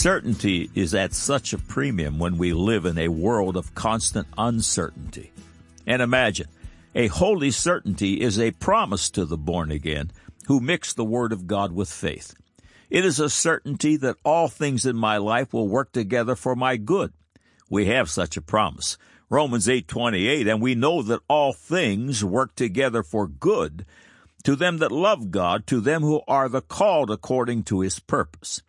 Certainty 0.00 0.70
is 0.74 0.94
at 0.94 1.12
such 1.12 1.52
a 1.52 1.58
premium 1.58 2.18
when 2.18 2.38
we 2.38 2.54
live 2.54 2.86
in 2.86 2.96
a 2.96 3.08
world 3.08 3.54
of 3.54 3.74
constant 3.74 4.26
uncertainty. 4.38 5.30
And 5.86 6.00
imagine, 6.00 6.48
a 6.94 7.08
holy 7.08 7.50
certainty 7.50 8.22
is 8.22 8.40
a 8.40 8.52
promise 8.52 9.10
to 9.10 9.26
the 9.26 9.36
born 9.36 9.70
again 9.70 10.10
who 10.46 10.58
mix 10.58 10.94
the 10.94 11.04
Word 11.04 11.34
of 11.34 11.46
God 11.46 11.72
with 11.72 11.92
faith. 11.92 12.34
It 12.88 13.04
is 13.04 13.20
a 13.20 13.28
certainty 13.28 13.96
that 13.96 14.16
all 14.24 14.48
things 14.48 14.86
in 14.86 14.96
my 14.96 15.18
life 15.18 15.52
will 15.52 15.68
work 15.68 15.92
together 15.92 16.34
for 16.34 16.56
my 16.56 16.78
good. 16.78 17.12
We 17.68 17.84
have 17.88 18.08
such 18.08 18.38
a 18.38 18.40
promise. 18.40 18.96
Romans 19.28 19.68
8:28 19.68 20.48
and 20.48 20.62
we 20.62 20.74
know 20.74 21.02
that 21.02 21.20
all 21.28 21.52
things 21.52 22.24
work 22.24 22.54
together 22.54 23.02
for 23.02 23.28
good 23.28 23.84
to 24.44 24.56
them 24.56 24.78
that 24.78 24.92
love 24.92 25.30
God, 25.30 25.66
to 25.66 25.78
them 25.78 26.00
who 26.00 26.22
are 26.26 26.48
the 26.48 26.62
called 26.62 27.10
according 27.10 27.64
to 27.64 27.80
his 27.80 27.98
purpose. 27.98 28.62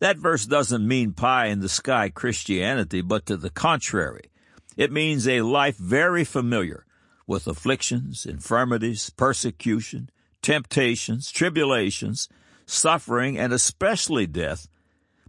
That 0.00 0.16
verse 0.16 0.46
doesn't 0.46 0.86
mean 0.86 1.12
pie 1.12 1.46
in 1.46 1.60
the 1.60 1.68
sky 1.68 2.08
Christianity, 2.08 3.02
but 3.02 3.26
to 3.26 3.36
the 3.36 3.50
contrary. 3.50 4.30
It 4.76 4.90
means 4.90 5.28
a 5.28 5.42
life 5.42 5.76
very 5.76 6.24
familiar 6.24 6.86
with 7.26 7.46
afflictions, 7.46 8.24
infirmities, 8.24 9.10
persecution, 9.10 10.10
temptations, 10.42 11.30
tribulations, 11.30 12.28
suffering, 12.64 13.38
and 13.38 13.52
especially 13.52 14.26
death. 14.26 14.68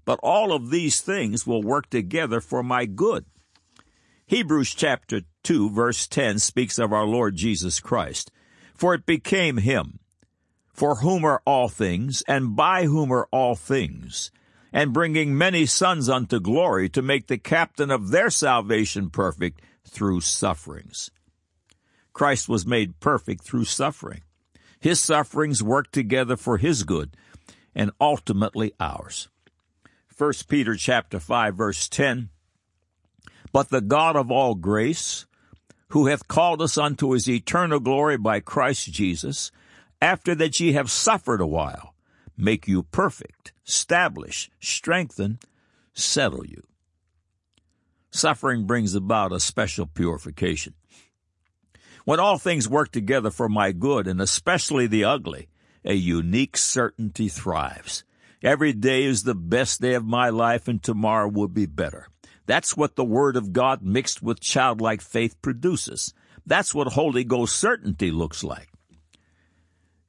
But 0.06 0.20
all 0.24 0.54
of 0.54 0.70
these 0.70 1.02
things 1.02 1.46
will 1.46 1.62
work 1.62 1.90
together 1.90 2.40
for 2.40 2.64
my 2.64 2.86
good. 2.86 3.26
Hebrews 4.26 4.74
chapter 4.74 5.22
2 5.44 5.70
verse 5.70 6.08
10 6.08 6.40
speaks 6.40 6.80
of 6.80 6.94
our 6.94 7.06
Lord 7.06 7.36
Jesus 7.36 7.82
Christ. 7.82 8.32
For 8.74 8.94
it 8.96 9.06
became 9.06 9.58
him, 9.58 10.00
for 10.74 10.96
whom 10.96 11.26
are 11.26 11.42
all 11.46 11.68
things, 11.68 12.24
and 12.28 12.56
by 12.56 12.86
whom 12.86 13.12
are 13.12 13.28
all 13.32 13.56
things, 13.56 14.32
and 14.74 14.94
bringing 14.94 15.38
many 15.38 15.66
sons 15.66 16.08
unto 16.10 16.40
glory 16.40 16.90
to 16.90 17.02
make 17.02 17.28
the 17.28 17.38
captain 17.38 17.92
of 17.92 18.10
their 18.10 18.30
salvation 18.30 19.10
perfect 19.10 19.62
through 19.86 20.22
sufferings. 20.22 21.12
Christ 22.14 22.48
was 22.48 22.66
made 22.66 23.00
perfect 23.00 23.44
through 23.44 23.66
suffering. 23.66 24.22
His 24.80 25.00
sufferings 25.00 25.62
worked 25.62 25.94
together 25.94 26.38
for 26.38 26.58
his 26.58 26.84
good 26.84 27.16
and 27.76 27.92
ultimately 28.00 28.74
ours. 28.80 29.30
1 30.18 30.34
Peter 30.48 30.76
chapter 30.76 31.20
5 31.20 31.56
verse 31.56 31.90
10 31.90 32.30
But 33.52 33.70
the 33.70 33.82
God 33.82 34.16
of 34.16 34.32
all 34.32 34.56
grace, 34.56 35.26
who 35.90 36.08
hath 36.08 36.28
called 36.28 36.62
us 36.62 36.78
unto 36.78 37.12
his 37.12 37.30
eternal 37.30 37.80
glory 37.80 38.18
by 38.18 38.40
Christ 38.40 38.92
Jesus, 38.92 39.52
after 40.02 40.34
that 40.36 40.60
ye 40.60 40.74
have 40.74 40.90
suffered 40.90 41.42
a 41.42 41.48
while, 41.48 41.91
make 42.38 42.68
you 42.68 42.84
perfect, 42.84 43.54
establish, 43.68 44.50
strengthen, 44.60 45.40
settle 45.94 46.46
you. 46.46 46.64
Suffering 48.12 48.66
brings 48.66 48.94
about 48.94 49.32
a 49.32 49.40
special 49.40 49.86
purification. 49.86 50.74
When 52.04 52.20
all 52.20 52.38
things 52.38 52.68
work 52.68 52.92
together 52.92 53.30
for 53.30 53.48
my 53.48 53.72
good, 53.72 54.08
and 54.08 54.22
especially 54.22 54.88
the 54.88 55.06
ugly, 55.06 55.48
a 55.86 55.94
unique 55.94 56.58
certainty 56.58 57.30
thrives. 57.30 58.04
Every 58.44 58.74
day 58.74 59.04
is 59.04 59.24
the 59.24 59.36
best 59.36 59.82
day 59.82 59.94
of 59.94 60.04
my 60.04 60.30
life, 60.30 60.68
and 60.68 60.82
tomorrow 60.82 61.28
will 61.28 61.48
be 61.48 61.66
better. 61.68 62.08
That's 62.48 62.76
what 62.76 62.96
the 62.96 63.06
Word 63.06 63.36
of 63.36 63.54
God 63.54 63.84
mixed 63.84 64.22
with 64.22 64.40
childlike 64.40 65.02
faith 65.02 65.42
produces. 65.42 66.14
That's 66.46 66.74
what 66.74 66.88
Holy 66.94 67.24
Ghost 67.24 67.56
certainty 67.56 68.12
looks 68.12 68.44
like. 68.44 68.70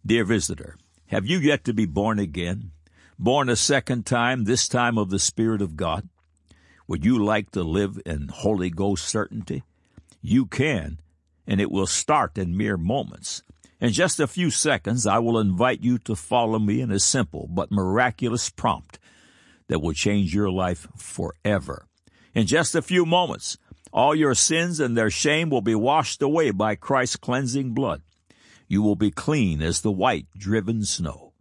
Dear 0.05 0.25
visitor, 0.25 0.77
have 1.13 1.27
you 1.27 1.39
yet 1.39 1.63
to 1.63 1.75
be 1.75 1.85
born 1.85 2.19
again? 2.19 2.71
Born 3.19 3.51
a 3.51 3.55
second 3.55 4.07
time, 4.07 4.45
this 4.45 4.67
time 4.67 4.97
of 4.97 5.11
the 5.11 5.19
Spirit 5.19 5.61
of 5.61 5.77
God? 5.77 6.09
Would 6.89 7.05
you 7.05 7.23
like 7.23 7.51
to 7.51 7.63
live 7.63 8.01
in 8.07 8.29
Holy 8.29 8.71
Ghost 8.71 9.07
certainty? 9.07 9.63
You 10.23 10.47
can, 10.47 11.01
and 11.47 11.61
it 11.61 11.71
will 11.71 11.87
start 11.87 12.39
in 12.39 12.57
mere 12.57 12.79
moments. 12.79 13.43
In 13.79 13.93
just 13.93 14.21
a 14.21 14.27
few 14.27 14.49
seconds, 14.49 15.07
I 15.07 15.19
will 15.19 15.39
invite 15.39 15.83
you 15.83 15.99
to 15.99 16.17
follow 16.17 16.59
me 16.59 16.81
in 16.81 16.91
a 16.91 16.99
simple 16.99 17.47
but 17.47 17.71
miraculous 17.71 18.49
prompt 18.49 18.99
that 19.69 19.83
will 19.83 19.93
change 19.93 20.35
your 20.35 20.51
life 20.51 20.89
forever. 20.97 21.85
In 22.33 22.47
just 22.47 22.75
a 22.75 22.81
few 22.81 23.05
moments, 23.05 23.59
all 23.93 24.15
your 24.15 24.35
sins 24.35 24.81
and 24.81 24.97
their 24.97 25.11
shame 25.11 25.51
will 25.51 25.61
be 25.61 25.75
washed 25.75 26.23
away 26.23 26.53
by 26.53 26.75
Christ's 26.75 27.17
cleansing 27.17 27.75
blood 27.75 28.01
you 28.73 28.81
will 28.81 28.97
be 28.97 29.11
clean 29.11 29.61
as 29.61 29.83
the 29.83 29.93
white 29.93 30.25
driven 30.35 30.83
snow. 30.83 31.35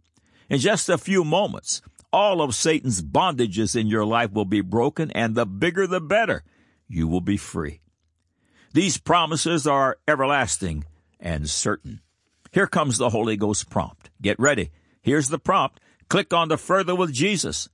In 0.50 0.58
just 0.58 0.90
a 0.90 0.98
few 0.98 1.24
moments, 1.24 1.80
all 2.12 2.42
of 2.42 2.54
Satan's 2.54 3.00
bondages 3.00 3.74
in 3.74 3.86
your 3.86 4.04
life 4.04 4.32
will 4.32 4.44
be 4.44 4.60
broken, 4.60 5.10
and 5.12 5.34
the 5.34 5.46
bigger 5.46 5.86
the 5.86 5.98
better. 5.98 6.44
You 6.88 7.08
will 7.08 7.22
be 7.22 7.38
free. 7.38 7.80
These 8.74 8.98
promises 8.98 9.66
are 9.66 9.96
everlasting 10.06 10.84
and 11.18 11.48
certain. 11.48 12.02
Here 12.50 12.66
comes 12.66 12.98
the 12.98 13.08
Holy 13.08 13.38
Ghost 13.38 13.70
prompt. 13.70 14.10
Get 14.20 14.38
ready. 14.38 14.70
Here's 15.00 15.28
the 15.28 15.38
prompt. 15.38 15.80
Click 16.10 16.34
on 16.34 16.48
the 16.48 16.58
Further 16.58 16.94
with 16.94 17.14
Jesus 17.14 17.70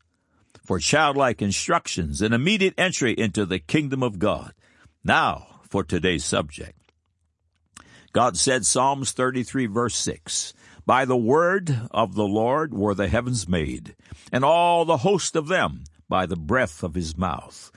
for 0.64 0.78
childlike 0.78 1.42
instructions 1.42 2.22
and 2.22 2.32
immediate 2.32 2.74
entry 2.78 3.12
into 3.12 3.44
the 3.44 3.58
kingdom 3.58 4.04
of 4.04 4.20
God. 4.20 4.54
Now 5.02 5.62
for 5.68 5.82
today's 5.82 6.24
subject. 6.24 6.77
God 8.12 8.36
said, 8.36 8.64
Psalms 8.64 9.12
33 9.12 9.66
verse 9.66 9.94
6, 9.96 10.54
By 10.86 11.04
the 11.04 11.16
word 11.16 11.88
of 11.90 12.14
the 12.14 12.26
Lord 12.26 12.72
were 12.72 12.94
the 12.94 13.08
heavens 13.08 13.48
made, 13.48 13.94
and 14.32 14.44
all 14.44 14.84
the 14.84 14.98
host 14.98 15.36
of 15.36 15.48
them 15.48 15.84
by 16.08 16.26
the 16.26 16.36
breath 16.36 16.82
of 16.82 16.94
his 16.94 17.16
mouth. 17.16 17.70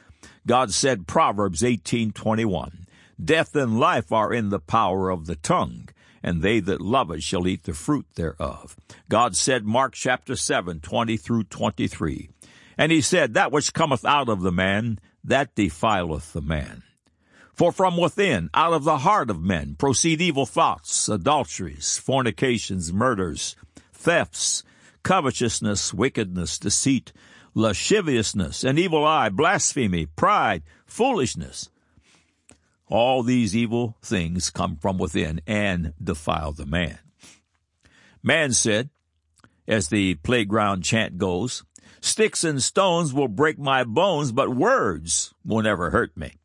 God 0.48 0.74
said, 0.74 1.08
Proverbs 1.08 1.62
18:21, 1.62 2.86
Death 3.24 3.56
and 3.56 3.80
life 3.80 4.12
are 4.12 4.34
in 4.34 4.50
the 4.50 4.60
power 4.60 5.10
of 5.10 5.28
the 5.28 5.36
tongue, 5.36 5.90
and 6.24 6.42
they 6.42 6.60
that 6.60 6.82
love 6.82 7.12
it 7.12 7.22
shall 7.22 7.48
eat 7.48 7.64
the 7.64 7.74
fruit 7.74 8.06
thereof. 8.16 8.76
God 9.10 9.36
said, 9.36 9.66
Mark 9.66 9.94
chapter 9.94 10.36
7, 10.36 10.80
20 10.80 11.18
through 11.18 11.44
23, 11.44 12.30
And 12.78 12.92
he 12.92 13.02
said, 13.02 13.34
That 13.34 13.52
which 13.52 13.74
cometh 13.74 14.06
out 14.06 14.30
of 14.30 14.42
the 14.42 14.52
man, 14.52 15.00
that 15.24 15.54
defileth 15.56 16.34
the 16.34 16.42
man. 16.42 16.84
For 17.54 17.72
from 17.72 17.98
within, 17.98 18.50
out 18.54 18.74
of 18.74 18.84
the 18.84 19.00
heart 19.00 19.30
of 19.30 19.42
men, 19.42 19.76
proceed 19.76 20.22
evil 20.22 20.46
thoughts, 20.46 21.10
adulteries, 21.10 21.98
fornications, 21.98 22.94
murders, 22.94 23.56
thefts, 23.94 24.64
covetousness, 25.04 25.94
wickedness, 25.94 26.58
deceit, 26.58 27.12
lasciviousness, 27.54 28.64
an 28.64 28.78
evil 28.78 29.06
eye, 29.06 29.30
blasphemy, 29.30 30.06
pride, 30.06 30.64
foolishness. 30.86 31.70
All 32.88 33.24
these 33.24 33.56
evil 33.56 33.98
things 34.02 34.50
come 34.50 34.76
from 34.78 34.98
within 34.98 35.42
and 35.48 35.94
defile 36.02 36.52
the 36.52 36.66
man. 36.66 37.00
Man 38.24 38.54
said, 38.54 38.90
as 39.68 39.88
the 39.88 40.16
playground 40.16 40.84
chant 40.84 41.18
goes, 41.18 41.64
Sticks 42.02 42.44
and 42.44 42.62
stones 42.62 43.14
will 43.14 43.28
break 43.28 43.60
my 43.60 43.84
bones, 43.84 44.32
but 44.32 44.50
words 44.50 45.34
will 45.46 45.62
never 45.62 45.92
hurt 45.92 46.18
me. 46.18 46.41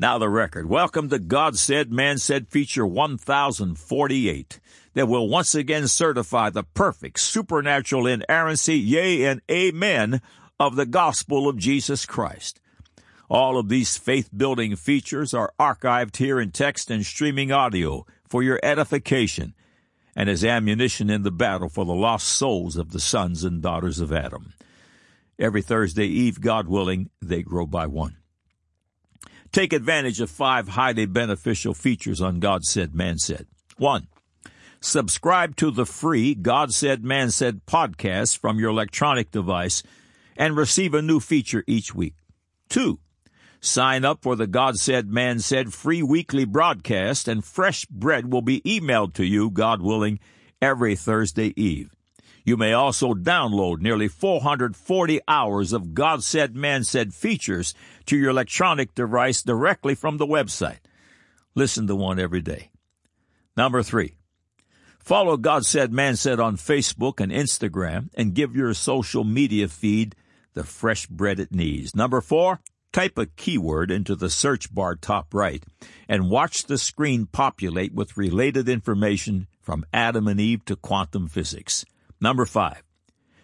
Now 0.00 0.16
the 0.16 0.30
record. 0.30 0.66
Welcome 0.66 1.10
to 1.10 1.18
God 1.18 1.58
Said, 1.58 1.92
Man 1.92 2.16
Said 2.16 2.48
feature 2.48 2.86
1048 2.86 4.58
that 4.94 5.08
will 5.08 5.28
once 5.28 5.54
again 5.54 5.88
certify 5.88 6.48
the 6.48 6.62
perfect 6.62 7.20
supernatural 7.20 8.06
inerrancy, 8.06 8.78
yea 8.78 9.26
and 9.26 9.42
amen, 9.50 10.22
of 10.58 10.76
the 10.76 10.86
gospel 10.86 11.50
of 11.50 11.58
Jesus 11.58 12.06
Christ. 12.06 12.62
All 13.28 13.58
of 13.58 13.68
these 13.68 13.98
faith 13.98 14.30
building 14.34 14.74
features 14.74 15.34
are 15.34 15.52
archived 15.60 16.16
here 16.16 16.40
in 16.40 16.50
text 16.50 16.90
and 16.90 17.04
streaming 17.04 17.52
audio 17.52 18.06
for 18.26 18.42
your 18.42 18.58
edification 18.62 19.52
and 20.16 20.30
as 20.30 20.42
ammunition 20.42 21.10
in 21.10 21.24
the 21.24 21.30
battle 21.30 21.68
for 21.68 21.84
the 21.84 21.92
lost 21.92 22.26
souls 22.26 22.78
of 22.78 22.92
the 22.92 23.00
sons 23.00 23.44
and 23.44 23.60
daughters 23.60 24.00
of 24.00 24.14
Adam. 24.14 24.54
Every 25.38 25.60
Thursday 25.60 26.06
Eve, 26.06 26.40
God 26.40 26.68
willing, 26.68 27.10
they 27.20 27.42
grow 27.42 27.66
by 27.66 27.86
one. 27.86 28.16
Take 29.52 29.72
advantage 29.72 30.20
of 30.20 30.30
five 30.30 30.68
highly 30.68 31.06
beneficial 31.06 31.74
features 31.74 32.20
on 32.20 32.38
God 32.38 32.64
Said, 32.64 32.94
Man 32.94 33.18
Said. 33.18 33.46
One, 33.78 34.06
subscribe 34.80 35.56
to 35.56 35.72
the 35.72 35.86
free 35.86 36.36
God 36.36 36.72
Said, 36.72 37.02
Man 37.02 37.32
Said 37.32 37.66
podcast 37.66 38.38
from 38.38 38.60
your 38.60 38.70
electronic 38.70 39.32
device 39.32 39.82
and 40.36 40.56
receive 40.56 40.94
a 40.94 41.02
new 41.02 41.18
feature 41.18 41.64
each 41.66 41.92
week. 41.92 42.14
Two, 42.68 43.00
sign 43.60 44.04
up 44.04 44.22
for 44.22 44.36
the 44.36 44.46
God 44.46 44.78
Said, 44.78 45.08
Man 45.08 45.40
Said 45.40 45.74
free 45.74 46.02
weekly 46.02 46.44
broadcast 46.44 47.26
and 47.26 47.44
fresh 47.44 47.86
bread 47.86 48.32
will 48.32 48.42
be 48.42 48.60
emailed 48.60 49.14
to 49.14 49.24
you, 49.24 49.50
God 49.50 49.82
willing, 49.82 50.20
every 50.62 50.94
Thursday 50.94 51.52
eve. 51.60 51.90
You 52.44 52.56
may 52.56 52.72
also 52.72 53.14
download 53.14 53.80
nearly 53.80 54.08
440 54.08 55.20
hours 55.28 55.72
of 55.72 55.94
God 55.94 56.24
Said, 56.24 56.56
Man 56.56 56.84
Said 56.84 57.12
features 57.14 57.74
to 58.06 58.16
your 58.16 58.30
electronic 58.30 58.94
device 58.94 59.42
directly 59.42 59.94
from 59.94 60.16
the 60.16 60.26
website. 60.26 60.78
Listen 61.54 61.86
to 61.86 61.96
one 61.96 62.18
every 62.18 62.40
day. 62.40 62.70
Number 63.56 63.82
three, 63.82 64.14
follow 64.98 65.36
God 65.36 65.66
Said, 65.66 65.92
Man 65.92 66.16
Said 66.16 66.40
on 66.40 66.56
Facebook 66.56 67.20
and 67.20 67.30
Instagram 67.30 68.08
and 68.14 68.34
give 68.34 68.56
your 68.56 68.72
social 68.74 69.24
media 69.24 69.68
feed 69.68 70.14
the 70.54 70.64
fresh 70.64 71.06
bread 71.06 71.38
it 71.38 71.52
needs. 71.52 71.94
Number 71.94 72.20
four, 72.20 72.60
type 72.92 73.18
a 73.18 73.26
keyword 73.26 73.90
into 73.90 74.16
the 74.16 74.30
search 74.30 74.72
bar 74.74 74.96
top 74.96 75.32
right 75.34 75.62
and 76.08 76.30
watch 76.30 76.64
the 76.64 76.78
screen 76.78 77.26
populate 77.26 77.94
with 77.94 78.16
related 78.16 78.68
information 78.68 79.46
from 79.60 79.84
Adam 79.92 80.26
and 80.26 80.40
Eve 80.40 80.64
to 80.64 80.76
quantum 80.76 81.28
physics. 81.28 81.84
Number 82.20 82.44
five, 82.44 82.82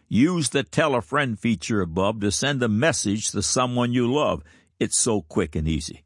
use 0.08 0.50
the 0.50 0.62
tell 0.62 0.94
a 0.94 1.00
friend 1.00 1.38
feature 1.38 1.80
above 1.80 2.20
to 2.20 2.30
send 2.30 2.62
a 2.62 2.68
message 2.68 3.30
to 3.30 3.42
someone 3.42 3.92
you 3.92 4.12
love. 4.12 4.42
It's 4.78 4.98
so 4.98 5.22
quick 5.22 5.56
and 5.56 5.66
easy. 5.66 6.04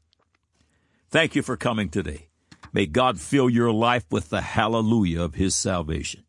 Thank 1.09 1.35
you 1.35 1.41
for 1.41 1.57
coming 1.57 1.89
today. 1.89 2.29
May 2.71 2.85
God 2.85 3.19
fill 3.19 3.49
your 3.49 3.73
life 3.73 4.05
with 4.09 4.29
the 4.29 4.41
hallelujah 4.41 5.21
of 5.21 5.35
His 5.35 5.55
salvation. 5.55 6.23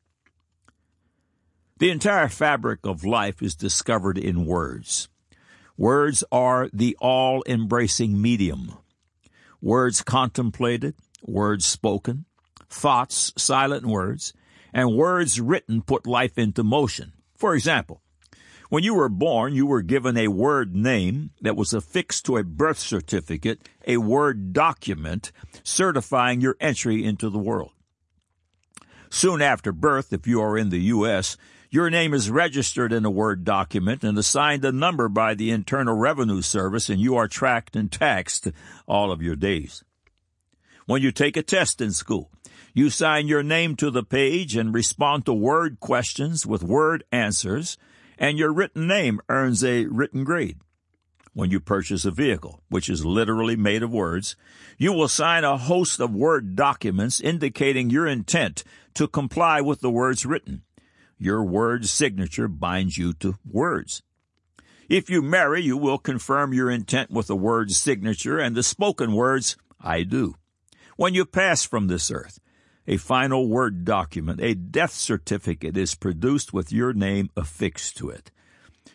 The 1.79 1.91
entire 1.91 2.29
fabric 2.29 2.81
of 2.85 3.05
life 3.05 3.41
is 3.41 3.55
discovered 3.55 4.19
in 4.19 4.45
words. 4.45 5.09
Words 5.77 6.25
are 6.33 6.69
the 6.73 6.97
all 7.01 7.45
embracing 7.47 8.21
medium. 8.21 8.77
Words 9.61 10.03
contemplated, 10.03 10.97
words 11.23 11.65
spoken, 11.65 12.25
thoughts, 12.69 13.33
silent 13.37 13.87
words, 13.87 14.33
and 14.73 14.97
words 14.97 15.41
written 15.41 15.83
put 15.83 16.07
life 16.07 16.39
into 16.39 16.63
motion. 16.63 17.13
For 17.37 17.55
example, 17.55 18.01
when 18.69 18.85
you 18.85 18.95
were 18.95 19.09
born, 19.09 19.55
you 19.55 19.67
were 19.67 19.83
given 19.83 20.17
a 20.17 20.29
word 20.29 20.75
name 20.75 21.31
that 21.43 21.57
was 21.57 21.75
affixed 21.75 22.25
to 22.27 22.39
a 22.39 22.45
birth 22.45 22.79
certificate, 22.79 23.69
a 23.87 23.99
word 23.99 24.53
document 24.53 25.31
certifying 25.63 26.41
your 26.41 26.57
entry 26.59 27.05
into 27.05 27.29
the 27.29 27.39
world. 27.39 27.73
Soon 29.11 29.43
after 29.43 29.73
birth, 29.73 30.13
if 30.13 30.27
you 30.27 30.41
are 30.41 30.57
in 30.57 30.71
the 30.71 30.81
U.S., 30.81 31.37
your 31.69 31.89
name 31.89 32.13
is 32.13 32.31
registered 32.31 32.93
in 32.93 33.07
a 33.07 33.11
Word 33.11 33.45
document 33.45 34.05
and 34.05 34.19
assigned 34.19 34.63
a 34.63 34.73
number 34.73 35.09
by 35.09 35.33
the 35.33 35.51
Internal 35.51 35.95
Revenue 35.95 36.43
Service, 36.43 36.91
and 36.91 37.01
you 37.01 37.17
are 37.17 37.29
tracked 37.29 37.77
and 37.77 37.91
taxed 37.91 38.49
all 38.87 39.11
of 39.11 39.23
your 39.23 39.37
days. 39.37 39.83
When 40.85 41.01
you 41.01 41.13
take 41.13 41.37
a 41.39 41.43
test 41.43 41.81
in 41.81 41.93
school, 41.93 42.31
you 42.73 42.91
sign 42.91 43.29
your 43.29 43.43
name 43.43 43.77
to 43.77 43.91
the 43.91 44.03
page 44.03 44.57
and 44.57 44.75
respond 44.75 45.27
to 45.27 45.33
Word 45.33 45.81
questions 45.81 46.47
with 46.47 46.63
Word 46.63 47.05
answers, 47.13 47.77
and 48.19 48.39
your 48.39 48.53
written 48.53 48.87
name 48.87 49.21
earns 49.29 49.63
a 49.63 49.87
written 49.87 50.25
grade. 50.25 50.59
When 51.35 51.51
you 51.51 51.61
purchase 51.61 52.05
a 52.05 52.11
vehicle, 52.11 52.63
which 52.69 52.89
is 52.89 53.07
literally 53.07 53.57
made 53.57 53.83
of 53.83 53.91
words, 53.91 54.37
you 54.77 54.93
will 54.93 55.09
sign 55.09 55.45
a 55.45 55.57
host 55.57 56.01
of 56.01 56.15
Word 56.15 56.57
documents 56.57 57.21
indicating 57.21 57.91
your 57.91 58.07
intent 58.07 58.65
to 58.95 59.09
comply 59.09 59.61
with 59.61 59.81
the 59.81 59.91
words 59.91 60.27
written. 60.27 60.63
Your 61.19 61.45
word 61.45 61.87
signature 61.87 62.49
binds 62.49 62.99
you 62.99 63.13
to 63.15 63.37
words. 63.49 64.03
If 64.89 65.09
you 65.09 65.23
marry, 65.23 65.63
you 65.63 65.77
will 65.77 65.99
confirm 65.99 66.53
your 66.53 66.69
intent 66.69 67.11
with 67.11 67.29
the 67.29 67.37
word 67.37 67.71
signature 67.71 68.39
and 68.39 68.57
the 68.57 68.63
spoken 68.63 69.13
words, 69.13 69.57
I 69.81 70.03
do. 70.03 70.35
When 70.97 71.15
you 71.15 71.25
pass 71.25 71.65
from 71.65 71.87
this 71.87 72.11
earth, 72.11 72.41
a 72.87 72.97
final 72.97 73.49
word 73.49 73.85
document, 73.85 74.41
a 74.41 74.55
death 74.55 74.93
certificate 74.93 75.77
is 75.77 75.95
produced 75.95 76.53
with 76.53 76.73
your 76.73 76.93
name 76.93 77.31
affixed 77.37 77.97
to 77.99 78.11
it. 78.11 78.31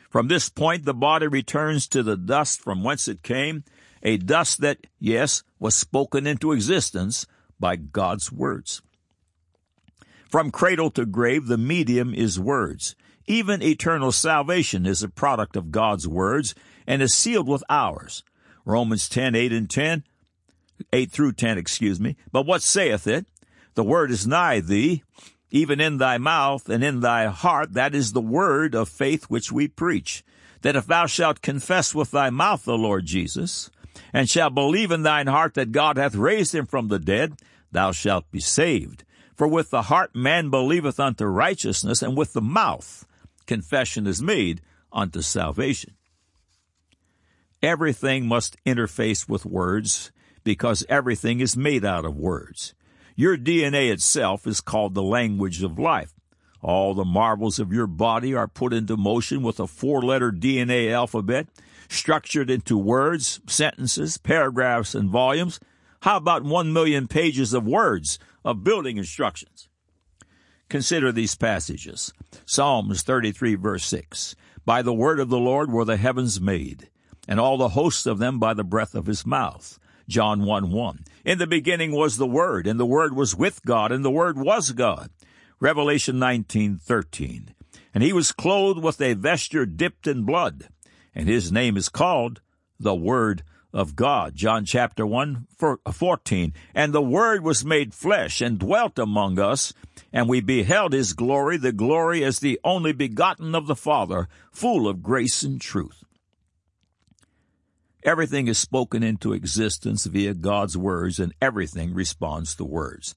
From 0.10 0.28
this 0.28 0.50
point, 0.50 0.86
the 0.86 0.94
body 0.94 1.28
returns 1.28 1.88
to 1.90 2.04
the 2.04 2.18
dust 2.18 2.62
from 2.62 2.84
whence 2.84 3.08
it 3.08 3.24
came, 3.24 3.64
a 4.04 4.18
dust 4.18 4.62
that, 4.62 4.88
yes, 5.00 5.44
was 5.60 5.76
spoken 5.76 6.28
into 6.28 6.52
existence 6.52 7.26
by 7.60 7.76
God's 7.76 8.32
words. 8.32 8.82
From 10.30 10.52
cradle 10.52 10.92
to 10.92 11.06
grave, 11.06 11.48
the 11.48 11.58
medium 11.58 12.14
is 12.14 12.40
words. 12.40 12.96
Even 13.28 13.62
eternal 13.62 14.12
salvation 14.12 14.86
is 14.86 15.04
a 15.04 15.10
product 15.10 15.56
of 15.56 15.72
God's 15.72 16.08
words 16.08 16.56
and 16.86 17.02
is 17.02 17.14
sealed 17.14 17.48
with 17.48 17.64
ours. 17.70 18.24
Romans 18.66 19.10
10, 19.10 19.36
8 19.36 19.54
and 19.54 19.70
10, 19.70 20.04
8 20.94 21.12
through 21.12 21.34
10, 21.34 21.58
excuse 21.58 22.00
me. 22.00 22.16
But 22.32 22.46
what 22.46 22.62
saith 22.62 23.08
it? 23.08 23.26
The 23.78 23.84
word 23.84 24.10
is 24.10 24.26
nigh 24.26 24.60
thee, 24.60 25.04
even 25.52 25.80
in 25.80 26.00
thy 26.00 26.18
mouth 26.18 26.68
and 26.68 26.84
in 26.84 27.02
thy 27.02 27.28
heart. 27.28 27.74
That 27.74 27.94
is 27.94 28.12
the 28.12 28.20
word 28.20 28.74
of 28.74 28.90
faith 28.90 29.26
which 29.26 29.52
we 29.52 29.68
preach. 29.68 30.24
That 30.64 30.76
if 30.76 30.88
thou 30.88 31.06
shalt 31.06 31.44
confess 31.44 31.94
with 31.94 32.10
thy 32.10 32.32
mouth 32.32 32.66
the 32.66 32.76
Lord 32.76 33.06
Jesus, 33.06 33.70
and 34.12 34.28
shalt 34.28 34.56
believe 34.56 34.90
in 34.90 35.04
thine 35.04 35.28
heart 35.28 35.54
that 35.54 35.72
God 35.72 35.98
hath 35.98 36.16
raised 36.16 36.56
him 36.56 36.66
from 36.66 36.88
the 36.88 36.98
dead, 36.98 37.36
thou 37.72 37.92
shalt 37.92 38.32
be 38.32 38.40
saved. 38.40 39.04
For 39.36 39.48
with 39.48 39.70
the 39.70 39.84
heart 39.84 40.16
man 40.16 40.50
believeth 40.50 41.00
unto 41.00 41.26
righteousness, 41.26 42.02
and 42.02 42.18
with 42.18 42.34
the 42.34 42.42
mouth 42.42 43.06
confession 43.46 44.08
is 44.08 44.24
made 44.24 44.60
unto 44.92 45.22
salvation. 45.22 45.94
Everything 47.62 48.26
must 48.26 48.58
interface 48.66 49.30
with 49.30 49.46
words 49.46 50.12
because 50.44 50.84
everything 50.90 51.42
is 51.42 51.56
made 51.56 51.86
out 51.86 52.06
of 52.06 52.18
words. 52.18 52.74
Your 53.20 53.36
DNA 53.36 53.92
itself 53.92 54.46
is 54.46 54.62
called 54.62 54.94
the 54.94 55.02
language 55.02 55.64
of 55.64 55.80
life. 55.80 56.14
All 56.62 56.94
the 56.94 57.04
marvels 57.04 57.58
of 57.58 57.74
your 57.74 57.88
body 57.88 58.36
are 58.36 58.48
put 58.48 58.74
into 58.74 58.96
motion 58.96 59.42
with 59.42 59.60
a 59.60 59.66
four 59.66 60.04
letter 60.04 60.32
DNA 60.32 60.92
alphabet, 60.92 61.48
structured 61.90 62.52
into 62.52 62.78
words, 62.78 63.40
sentences, 63.48 64.20
paragraphs, 64.20 64.94
and 64.94 65.10
volumes. 65.10 65.60
How 66.02 66.18
about 66.18 66.44
one 66.44 66.72
million 66.72 67.08
pages 67.08 67.56
of 67.56 67.66
words 67.66 68.20
of 68.46 68.64
building 68.64 68.98
instructions. 68.98 69.68
Consider 70.70 71.12
these 71.12 71.36
passages. 71.36 72.14
Psalms 72.46 73.02
33 73.02 73.56
verse 73.56 73.84
6. 73.86 74.36
By 74.64 74.84
the 74.84 74.94
word 74.94 75.20
of 75.20 75.30
the 75.30 75.40
Lord 75.40 75.72
were 75.72 75.86
the 75.86 75.98
heavens 75.98 76.40
made, 76.40 76.90
and 77.28 77.40
all 77.40 77.58
the 77.58 77.70
hosts 77.70 78.06
of 78.06 78.20
them 78.20 78.38
by 78.38 78.54
the 78.54 78.64
breath 78.64 78.94
of 78.94 79.08
his 79.08 79.26
mouth. 79.26 79.80
John 80.08 80.46
1 80.46 80.72
1. 80.72 81.04
In 81.26 81.38
the 81.38 81.48
beginning 81.48 81.92
was 81.92 82.18
the 82.18 82.28
Word, 82.28 82.68
and 82.68 82.80
the 82.80 82.86
Word 82.86 83.16
was 83.16 83.36
with 83.36 83.64
God, 83.66 83.92
and 83.92 84.04
the 84.06 84.12
Word 84.12 84.38
was 84.38 84.72
God. 84.72 85.10
Revelation 85.60 86.20
nineteen 86.20 86.78
thirteen. 86.78 87.54
And 87.94 88.04
he 88.04 88.14
was 88.14 88.32
clothed 88.32 88.84
with 88.84 89.02
a 89.02 89.16
vesture 89.16 89.66
dipped 89.66 90.08
in 90.08 90.24
blood, 90.24 90.70
and 91.16 91.28
his 91.28 91.52
name 91.52 91.76
is 91.76 91.90
called 91.90 92.42
the 92.80 92.96
Word 92.96 93.44
of 93.74 93.96
God. 93.96 94.36
John 94.36 94.66
chapter 94.66 95.06
1, 95.06 95.48
uh, 95.62 95.92
14. 95.92 96.54
And 96.74 96.94
the 96.94 97.02
Word 97.02 97.44
was 97.44 97.66
made 97.66 97.94
flesh 97.94 98.40
and 98.40 98.60
dwelt 98.60 98.98
among 98.98 99.40
us, 99.40 99.74
and 100.14 100.30
we 100.30 100.42
beheld 100.42 100.94
his 100.94 101.14
glory, 101.14 101.58
the 101.58 101.72
glory 101.72 102.24
as 102.24 102.40
the 102.40 102.60
only 102.64 102.94
begotten 102.94 103.56
of 103.56 103.68
the 103.68 103.76
Father, 103.76 104.28
full 104.52 104.88
of 104.88 105.04
grace 105.04 105.44
and 105.44 105.60
truth. 105.60 106.04
Everything 108.04 108.48
is 108.48 108.58
spoken 108.58 109.04
into 109.04 109.34
existence 109.34 110.06
via 110.06 110.34
God's 110.34 110.78
words, 110.78 111.20
and 111.20 111.34
everything 111.42 111.94
responds 111.94 112.56
to 112.56 112.64
words. 112.64 113.16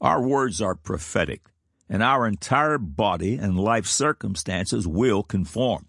Our 0.00 0.22
words 0.22 0.60
are 0.60 0.74
prophetic, 0.74 1.42
and 1.88 2.02
our 2.02 2.26
entire 2.26 2.78
body 2.78 3.36
and 3.36 3.58
life 3.58 3.86
circumstances 3.86 4.86
will 4.88 5.22
conform. 5.22 5.86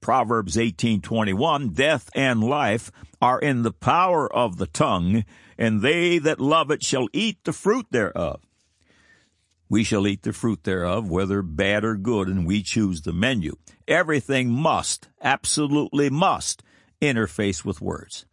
Proverbs 0.00 0.56
18:21, 0.56 1.70
death 1.70 2.08
and 2.14 2.42
life 2.42 2.92
are 3.20 3.40
in 3.40 3.62
the 3.62 3.72
power 3.72 4.32
of 4.32 4.58
the 4.58 4.66
tongue, 4.66 5.24
and 5.58 5.82
they 5.82 6.18
that 6.18 6.40
love 6.40 6.70
it 6.70 6.84
shall 6.84 7.08
eat 7.12 7.42
the 7.44 7.52
fruit 7.52 7.86
thereof. 7.90 8.40
We 9.68 9.82
shall 9.84 10.06
eat 10.06 10.22
the 10.22 10.32
fruit 10.32 10.64
thereof, 10.64 11.10
whether 11.10 11.42
bad 11.42 11.84
or 11.84 11.96
good, 11.96 12.28
and 12.28 12.46
we 12.46 12.62
choose 12.62 13.02
the 13.02 13.12
menu. 13.12 13.56
Everything 13.86 14.50
must, 14.50 15.08
absolutely 15.20 16.08
must, 16.08 16.62
interface 17.00 17.64
with 17.64 17.80
words. 17.80 18.26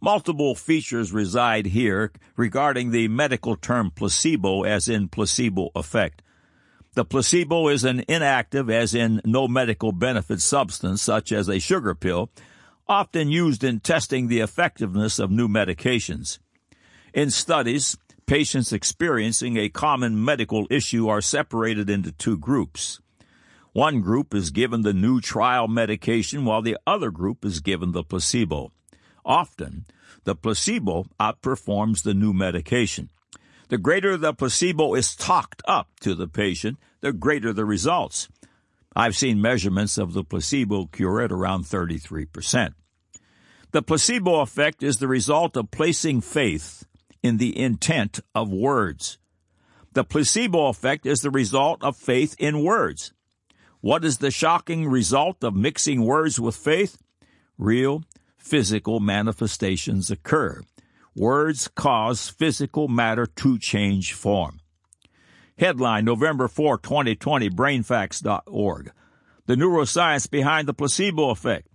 Multiple 0.00 0.54
features 0.54 1.12
reside 1.12 1.66
here 1.66 2.10
regarding 2.36 2.90
the 2.90 3.08
medical 3.08 3.54
term 3.56 3.90
placebo 3.90 4.62
as 4.62 4.88
in 4.88 5.08
placebo 5.08 5.70
effect. 5.74 6.22
The 6.94 7.04
placebo 7.04 7.68
is 7.68 7.84
an 7.84 8.02
inactive, 8.08 8.68
as 8.68 8.94
in 8.94 9.20
no 9.24 9.46
medical 9.46 9.92
benefit 9.92 10.40
substance, 10.40 11.02
such 11.02 11.30
as 11.30 11.48
a 11.48 11.60
sugar 11.60 11.94
pill, 11.94 12.30
often 12.88 13.30
used 13.30 13.62
in 13.62 13.78
testing 13.78 14.26
the 14.26 14.40
effectiveness 14.40 15.18
of 15.20 15.30
new 15.30 15.46
medications. 15.46 16.38
In 17.14 17.30
studies, 17.30 17.96
patients 18.26 18.72
experiencing 18.72 19.56
a 19.56 19.68
common 19.68 20.24
medical 20.24 20.66
issue 20.70 21.08
are 21.08 21.20
separated 21.20 21.88
into 21.88 22.10
two 22.10 22.36
groups. 22.36 23.00
One 23.72 24.00
group 24.00 24.34
is 24.34 24.50
given 24.50 24.82
the 24.82 24.92
new 24.92 25.20
trial 25.20 25.68
medication 25.68 26.44
while 26.44 26.62
the 26.62 26.76
other 26.86 27.10
group 27.10 27.44
is 27.44 27.60
given 27.60 27.92
the 27.92 28.02
placebo. 28.02 28.72
Often, 29.24 29.86
the 30.24 30.34
placebo 30.34 31.06
outperforms 31.20 32.02
the 32.02 32.14
new 32.14 32.32
medication. 32.32 33.10
The 33.68 33.78
greater 33.78 34.16
the 34.16 34.34
placebo 34.34 34.94
is 34.94 35.14
talked 35.14 35.62
up 35.68 35.88
to 36.00 36.16
the 36.16 36.26
patient, 36.26 36.78
the 37.00 37.12
greater 37.12 37.52
the 37.52 37.64
results. 37.64 38.28
I've 38.96 39.16
seen 39.16 39.40
measurements 39.40 39.98
of 39.98 40.14
the 40.14 40.24
placebo 40.24 40.86
cure 40.86 41.22
at 41.22 41.30
around 41.30 41.64
33%. 41.64 42.74
The 43.70 43.82
placebo 43.82 44.40
effect 44.40 44.82
is 44.82 44.96
the 44.96 45.06
result 45.06 45.56
of 45.56 45.70
placing 45.70 46.22
faith 46.22 46.84
in 47.22 47.36
the 47.36 47.56
intent 47.56 48.18
of 48.34 48.50
words. 48.50 49.18
The 49.92 50.02
placebo 50.02 50.66
effect 50.66 51.06
is 51.06 51.20
the 51.20 51.30
result 51.30 51.84
of 51.84 51.96
faith 51.96 52.34
in 52.40 52.64
words. 52.64 53.12
What 53.80 54.04
is 54.04 54.18
the 54.18 54.30
shocking 54.30 54.88
result 54.88 55.42
of 55.42 55.54
mixing 55.54 56.02
words 56.04 56.38
with 56.38 56.54
faith? 56.54 56.98
Real 57.56 58.02
physical 58.36 59.00
manifestations 59.00 60.10
occur. 60.10 60.60
Words 61.16 61.68
cause 61.68 62.28
physical 62.28 62.88
matter 62.88 63.26
to 63.26 63.58
change 63.58 64.12
form. 64.12 64.60
Headline 65.58 66.04
November 66.04 66.48
4, 66.48 66.78
2020, 66.78 67.50
brainfacts.org. 67.50 68.92
The 69.46 69.54
neuroscience 69.56 70.30
behind 70.30 70.68
the 70.68 70.74
placebo 70.74 71.30
effect. 71.30 71.66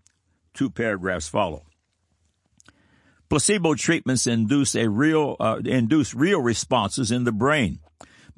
Two 0.54 0.70
paragraphs 0.70 1.28
follow. 1.28 1.66
Placebo 3.30 3.74
treatments 3.76 4.28
induce 4.28 4.76
a 4.76 4.88
real 4.88 5.36
uh, 5.40 5.60
induce 5.66 6.14
real 6.14 6.42
responses 6.42 7.12
in 7.12 7.24
the 7.24 7.32
brain. 7.32 7.80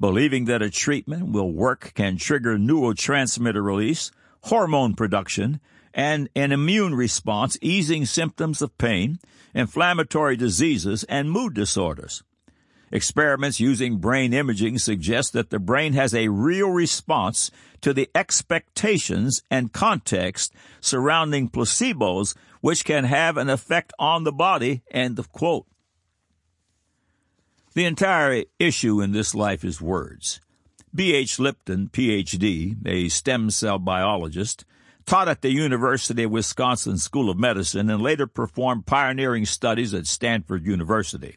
Believing 0.00 0.44
that 0.44 0.62
a 0.62 0.70
treatment 0.70 1.32
will 1.32 1.50
work 1.50 1.92
can 1.94 2.16
trigger 2.16 2.56
neurotransmitter 2.56 3.64
release, 3.64 4.12
hormone 4.42 4.94
production, 4.94 5.60
and 5.92 6.28
an 6.36 6.52
immune 6.52 6.94
response, 6.94 7.58
easing 7.60 8.06
symptoms 8.06 8.62
of 8.62 8.78
pain, 8.78 9.18
inflammatory 9.54 10.36
diseases, 10.36 11.02
and 11.04 11.30
mood 11.30 11.54
disorders. 11.54 12.22
Experiments 12.90 13.60
using 13.60 13.98
brain 13.98 14.32
imaging 14.32 14.78
suggest 14.78 15.32
that 15.32 15.50
the 15.50 15.58
brain 15.58 15.92
has 15.92 16.14
a 16.14 16.28
real 16.28 16.70
response 16.70 17.50
to 17.80 17.92
the 17.92 18.08
expectations 18.14 19.42
and 19.50 19.72
context 19.72 20.54
surrounding 20.80 21.50
placebos, 21.50 22.34
which 22.60 22.84
can 22.84 23.04
have 23.04 23.36
an 23.36 23.50
effect 23.50 23.92
on 23.98 24.24
the 24.24 24.32
body. 24.32 24.82
End 24.90 25.18
of 25.18 25.32
quote. 25.32 25.66
The 27.78 27.84
entire 27.84 28.42
issue 28.58 29.00
in 29.00 29.12
this 29.12 29.36
life 29.36 29.64
is 29.64 29.80
words. 29.80 30.40
B.H. 30.92 31.38
Lipton, 31.38 31.90
Ph.D., 31.90 32.74
a 32.84 33.08
stem 33.08 33.50
cell 33.50 33.78
biologist, 33.78 34.64
taught 35.06 35.28
at 35.28 35.42
the 35.42 35.52
University 35.52 36.24
of 36.24 36.32
Wisconsin 36.32 36.98
School 36.98 37.30
of 37.30 37.38
Medicine 37.38 37.88
and 37.88 38.02
later 38.02 38.26
performed 38.26 38.86
pioneering 38.86 39.46
studies 39.46 39.94
at 39.94 40.08
Stanford 40.08 40.66
University. 40.66 41.36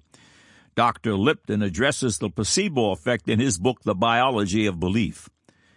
Dr. 0.73 1.13
Lipton 1.15 1.61
addresses 1.61 2.17
the 2.17 2.31
placebo 2.31 2.89
effect 2.89 3.29
in 3.29 3.39
his 3.39 3.59
book, 3.59 3.83
The 3.83 3.93
Biology 3.93 4.65
of 4.65 4.79
Belief. 4.79 5.29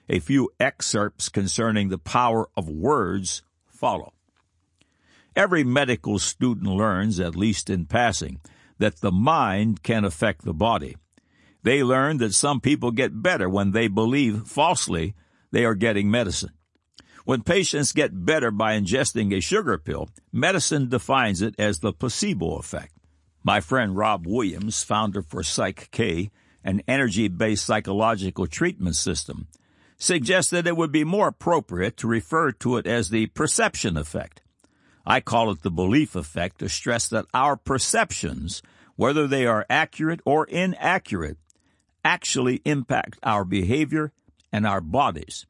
A 0.09 0.19
few 0.19 0.49
excerpts 0.59 1.29
concerning 1.29 1.91
the 1.91 1.99
power 1.99 2.49
of 2.57 2.71
words 2.71 3.43
follow. 3.67 4.15
Every 5.37 5.63
medical 5.63 6.19
student 6.19 6.69
learns, 6.69 7.21
at 7.21 7.37
least 7.37 7.69
in 7.69 7.85
passing, 7.85 8.41
that 8.79 9.01
the 9.01 9.13
mind 9.13 9.83
can 9.83 10.05
affect 10.05 10.45
the 10.45 10.55
body. 10.55 10.97
They 11.63 11.83
learn 11.83 12.19
that 12.19 12.35
some 12.35 12.61
people 12.61 12.91
get 12.91 13.23
better 13.23 13.49
when 13.49 13.73
they 13.73 13.89
believe 13.89 14.47
falsely 14.47 15.15
they 15.51 15.65
are 15.65 15.75
getting 15.75 16.11
medicine. 16.11 16.53
When 17.25 17.43
patients 17.43 17.93
get 17.93 18.27
better 18.27 18.51
by 18.51 18.79
ingesting 18.79 19.35
a 19.35 19.41
sugar 19.41 19.79
pill, 19.79 20.11
medicine 20.31 20.91
defines 20.91 21.41
it 21.41 21.55
as 21.59 21.79
the 21.79 21.93
placebo 21.93 22.57
effect. 22.57 22.93
My 23.43 23.61
friend 23.61 23.97
Rob 23.97 24.27
Williams, 24.27 24.83
founder 24.83 25.23
for 25.23 25.43
Psych-K, 25.43 26.31
an 26.63 26.83
energy-based 26.87 27.65
psychological 27.65 28.47
treatment 28.47 28.97
system, 28.97 29.49
suggests 29.97 30.51
that 30.51 30.67
it 30.67 30.77
would 30.77 30.93
be 30.93 31.05
more 31.05 31.29
appropriate 31.29 31.97
to 31.99 32.09
refer 32.09 32.53
to 32.53 32.77
it 32.77 32.87
as 32.87 33.09
the 33.09 33.27
perception 33.29 33.97
effect. 33.97 34.43
I 35.07 35.21
call 35.21 35.51
it 35.51 35.63
the 35.63 35.71
belief 35.71 36.17
effect 36.17 36.59
to 36.59 36.69
stress 36.69 37.09
that 37.09 37.27
our 37.35 37.57
perceptions, 37.57 38.63
whether 38.97 39.27
they 39.27 39.47
are 39.47 39.67
accurate 39.69 40.21
or 40.25 40.47
inaccurate, 40.47 41.37
actually 42.05 42.63
impact 42.65 43.19
our 43.23 43.45
behavior 43.45 44.13
and 44.53 44.67
our 44.67 44.81
bodies. 44.81 45.47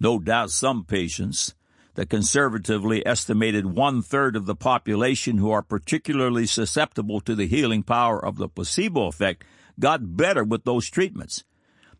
No 0.00 0.18
doubt 0.18 0.50
some 0.50 0.84
patients, 0.84 1.54
the 1.94 2.06
conservatively 2.06 3.06
estimated 3.06 3.66
one 3.66 4.02
third 4.02 4.36
of 4.36 4.46
the 4.46 4.54
population 4.54 5.38
who 5.38 5.50
are 5.50 5.62
particularly 5.62 6.46
susceptible 6.46 7.20
to 7.20 7.34
the 7.34 7.46
healing 7.46 7.82
power 7.82 8.24
of 8.24 8.36
the 8.36 8.48
placebo 8.48 9.06
effect, 9.06 9.44
got 9.78 10.16
better 10.16 10.44
with 10.44 10.64
those 10.64 10.88
treatments. 10.88 11.44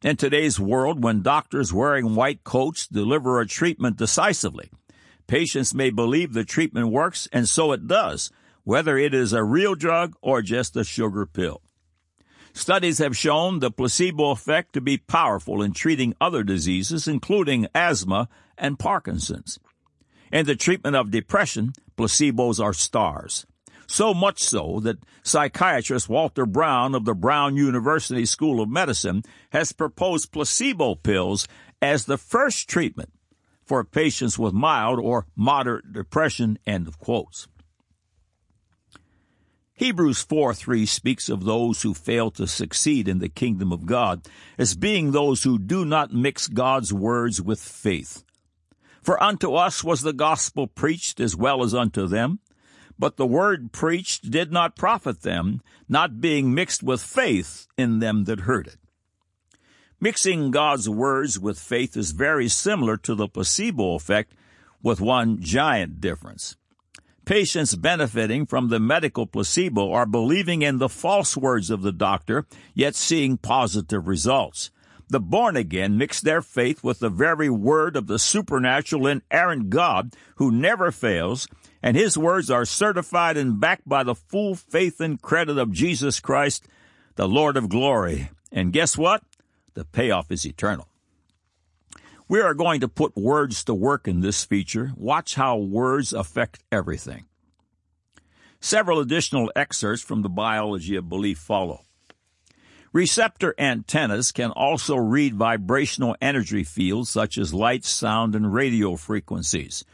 In 0.03 0.17
today's 0.17 0.59
world, 0.59 1.05
when 1.05 1.23
doctors 1.23 1.73
wearing 1.73 2.15
white 2.15 2.43
coats 2.45 2.89
deliver 2.89 3.41
a 3.41 3.47
treatment 3.47 3.97
decisively, 3.99 4.71
patients 5.27 5.75
may 5.75 5.91
believe 5.91 6.33
the 6.33 6.45
treatment 6.45 6.89
works, 6.89 7.29
and 7.33 7.49
so 7.49 7.73
it 7.73 7.87
does, 7.87 8.31
whether 8.65 8.97
it 8.97 9.15
is 9.15 9.33
a 9.33 9.45
real 9.45 9.75
drug 9.75 10.15
or 10.23 10.43
just 10.43 10.77
a 10.77 10.85
sugar 10.85 11.27
pill. 11.27 11.63
Studies 12.55 12.99
have 12.99 13.17
shown 13.17 13.59
the 13.59 13.71
placebo 13.71 14.31
effect 14.31 14.75
to 14.75 14.81
be 14.81 14.99
powerful 14.99 15.63
in 15.63 15.73
treating 15.73 16.15
other 16.21 16.43
diseases, 16.43 17.09
including 17.09 17.67
asthma 17.75 18.29
and 18.59 18.79
Parkinson's. 18.79 19.59
In 20.31 20.47
the 20.47 20.57
treatment 20.57 20.97
of 20.97 21.11
depression, 21.11 21.73
placebos 21.97 22.63
are 22.63 22.75
stars. 22.75 23.47
So 23.87 24.15
much 24.15 24.43
so 24.43 24.81
that 24.81 24.99
psychiatrist 25.23 26.09
Walter 26.09 26.47
Brown 26.47 26.95
of 26.95 27.05
the 27.05 27.15
Brown 27.15 27.57
University 27.57 28.25
School 28.25 28.63
of 28.63 28.69
Medicine 28.69 29.23
has 29.51 29.73
proposed 29.73 30.33
placebo 30.33 30.95
pills 30.95 31.49
as 31.81 32.05
the 32.05 32.19
first 32.19 32.69
treatment 32.69 33.11
for 33.73 33.85
patients 33.85 34.39
with 34.39 34.53
mild 34.53 34.99
or 35.01 35.25
moderate 35.35 35.95
depression. 35.95 36.59
End 36.67 36.87
of 36.87 36.99
quotes. 36.99 37.49
Hebrews 39.73 40.23
4 40.23 40.53
3 40.53 40.85
speaks 40.85 41.31
of 41.31 41.45
those 41.45 41.81
who 41.81 41.95
fail 41.95 42.31
to 42.33 42.47
succeed 42.47 43.09
in 43.09 43.19
the 43.19 43.31
kingdom 43.31 43.73
of 43.73 43.87
God 43.87 44.27
as 44.59 44.75
being 44.75 45.13
those 45.13 45.45
who 45.45 45.59
do 45.59 45.87
not 45.87 46.13
mix 46.13 46.49
God's 46.49 46.93
words 46.93 47.41
with 47.41 47.63
faith. 47.63 48.23
For 49.01 49.23
unto 49.23 49.55
us 49.55 49.83
was 49.83 50.03
the 50.03 50.13
gospel 50.13 50.67
preached 50.67 51.19
as 51.19 51.35
well 51.35 51.65
as 51.65 51.75
unto 51.75 52.07
them, 52.07 52.41
but 52.99 53.17
the 53.17 53.27
word 53.27 53.73
preached 53.73 54.31
did 54.31 54.53
not 54.53 54.77
profit 54.77 55.23
them, 55.23 55.63
not 55.89 56.21
being 56.21 56.53
mixed 56.53 56.83
with 56.83 57.03
faith 57.03 57.67
in 57.79 58.01
them 58.01 58.25
that 58.25 58.41
heard 58.41 58.67
it. 58.67 58.82
Mixing 60.03 60.51
God's 60.51 60.89
words 60.89 61.39
with 61.39 61.61
faith 61.61 61.97
is 61.97 62.11
very 62.11 62.49
similar 62.49 62.97
to 62.97 63.15
the 63.15 63.29
placebo 63.29 63.95
effect, 63.95 64.35
with 64.83 65.01
one 65.01 65.41
giant 65.41 66.01
difference. 66.01 66.57
Patients 67.25 67.77
benefiting 67.77 68.45
from 68.45 68.69
the 68.69 68.81
medical 68.81 69.29
placebo 69.29 69.93
are 69.93 70.05
believing 70.05 70.63
in 70.63 70.79
the 70.79 70.89
false 70.89 71.37
words 71.37 71.71
of 71.71 71.83
the 71.83 71.93
doctor, 71.93 72.47
yet 72.75 72.97
seeing 72.97 73.37
positive 73.37 74.09
results. 74.09 74.73
The 75.09 75.21
born 75.21 75.55
again 75.57 75.97
mix 75.97 76.21
their 76.21 76.43
faith 76.43 76.83
with 76.83 76.99
the 76.99 77.09
very 77.09 77.49
word 77.49 77.95
of 77.95 78.09
the 78.09 78.19
supernatural 78.19 79.07
inerrant 79.07 79.71
God 79.71 80.17
who 80.35 80.51
never 80.51 80.91
fails, 80.91 81.47
and 81.81 81.97
his 81.97 82.19
words 82.19 82.51
are 82.51 82.65
certified 82.65 83.37
and 83.37 83.61
backed 83.61 83.89
by 83.89 84.03
the 84.03 84.17
full 84.17 84.57
faith 84.57 85.01
and 85.01 85.23
credit 85.23 85.59
of 85.59 85.71
Jesus 85.71 86.19
Christ, 86.19 86.67
the 87.15 87.29
Lord 87.29 87.57
of 87.57 87.69
glory. 87.69 88.31
And 88.51 88.73
guess 88.73 88.99
what? 88.99 89.23
The 89.75 89.85
payoff 89.85 90.31
is 90.31 90.47
eternal. 90.47 90.89
We 92.29 92.41
are 92.41 92.55
going 92.55 92.81
to 92.81 92.89
put 92.89 93.17
words 93.17 93.65
to 93.65 93.75
work 93.75 94.09
in 94.09 94.21
this 94.21 94.45
feature. 94.45 94.93
Watch 94.97 95.35
how 95.35 95.57
words 95.59 96.13
affect 96.13 96.61
everything. 96.71 97.27
Several 98.61 99.01
additional 99.01 99.51
excerpts 99.57 100.03
from 100.03 100.23
the 100.23 100.29
biology 100.29 100.97
of 100.97 101.09
belief 101.09 101.39
follow. 101.39 101.85
Receptor 102.93 103.55
antennas 103.59 104.33
can 104.33 104.51
also 104.51 104.97
read 104.97 105.35
vibrational 105.35 106.17
energy 106.21 106.63
fields 106.63 107.11
such 107.11 107.39
as 107.39 107.55
light, 107.55 107.85
sound, 107.85 108.35
and 108.35 108.53
radio 108.53 108.97
frequencies. 108.97 109.85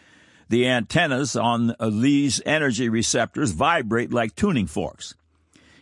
The 0.49 0.66
antennas 0.66 1.37
on 1.37 1.75
these 1.80 2.42
energy 2.44 2.88
receptors 2.88 3.52
vibrate 3.52 4.12
like 4.12 4.35
tuning 4.35 4.66
forks. 4.66 5.14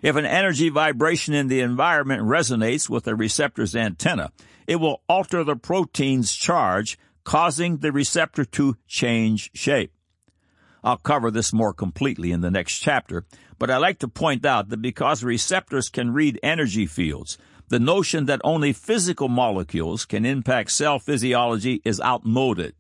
If 0.03 0.17
an 0.17 0.26
energy 0.26 0.69
vibration 0.69 1.35
in 1.35 1.49
the 1.49 1.61
environment 1.61 2.23
resonates 2.23 2.88
with 2.88 3.05
the 3.05 3.15
receptor's 3.15 3.75
antenna, 3.75 4.31
it 4.67 4.76
will 4.76 5.03
alter 5.09 5.45
the 5.45 5.57
protein's 5.57 6.35
charge, 6.35 6.99
causing 7.25 7.79
the 7.79 7.93
receptor 7.93 8.45
to 8.45 8.76
change 8.87 9.50
shape. 9.55 9.93
I'll 10.85 10.99
cover 10.99 11.31
this 11.31 11.53
more 11.53 11.73
completely 11.73 12.31
in 12.31 12.43
the 12.43 12.50
next 12.50 12.79
chapter, 12.79 13.25
but 13.59 13.71
I 13.71 13.79
like 13.79 13.99
to 14.00 14.09
point 14.09 14.47
out 14.47 14.69
that 14.69 14.83
because 14.83 15.25
receptors 15.25 15.88
can 15.88 16.12
read 16.12 16.38
energy 16.43 16.87
fields, 16.87 17.38
the 17.69 17.81
notion 17.81 18.26
that 18.26 18.41
only 18.45 18.73
physical 18.73 19.29
molecules 19.29 20.05
can 20.05 20.25
impact 20.25 20.71
cell 20.71 21.00
physiology 21.00 21.83
is 21.85 22.00
outmoded. 22.00 22.75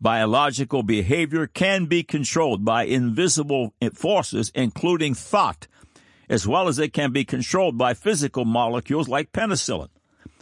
Biological 0.00 0.82
behavior 0.82 1.46
can 1.46 1.86
be 1.86 2.02
controlled 2.02 2.64
by 2.64 2.84
invisible 2.84 3.72
forces, 3.94 4.50
including 4.54 5.14
thought, 5.14 5.68
as 6.32 6.46
well 6.46 6.66
as 6.66 6.78
it 6.78 6.94
can 6.94 7.12
be 7.12 7.26
controlled 7.26 7.76
by 7.76 7.92
physical 7.92 8.46
molecules 8.46 9.06
like 9.06 9.32
penicillin, 9.32 9.90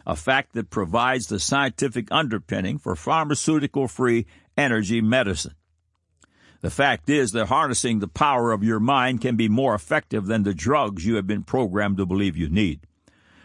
a 0.07 0.15
fact 0.15 0.53
that 0.53 0.71
provides 0.71 1.27
the 1.27 1.41
scientific 1.41 2.07
underpinning 2.13 2.79
for 2.79 2.95
pharmaceutical 2.95 3.89
free 3.89 4.25
energy 4.57 5.01
medicine. 5.01 5.55
The 6.61 6.71
fact 6.71 7.11
is 7.11 7.33
that 7.33 7.47
harnessing 7.47 7.99
the 7.99 8.07
power 8.07 8.53
of 8.53 8.63
your 8.63 8.79
mind 8.79 9.21
can 9.21 9.35
be 9.35 9.49
more 9.49 9.75
effective 9.75 10.27
than 10.27 10.45
the 10.45 10.55
drugs 10.55 11.05
you 11.05 11.17
have 11.17 11.27
been 11.27 11.43
programmed 11.43 11.97
to 11.97 12.07
believe 12.07 12.37
you 12.37 12.49
need. 12.49 12.87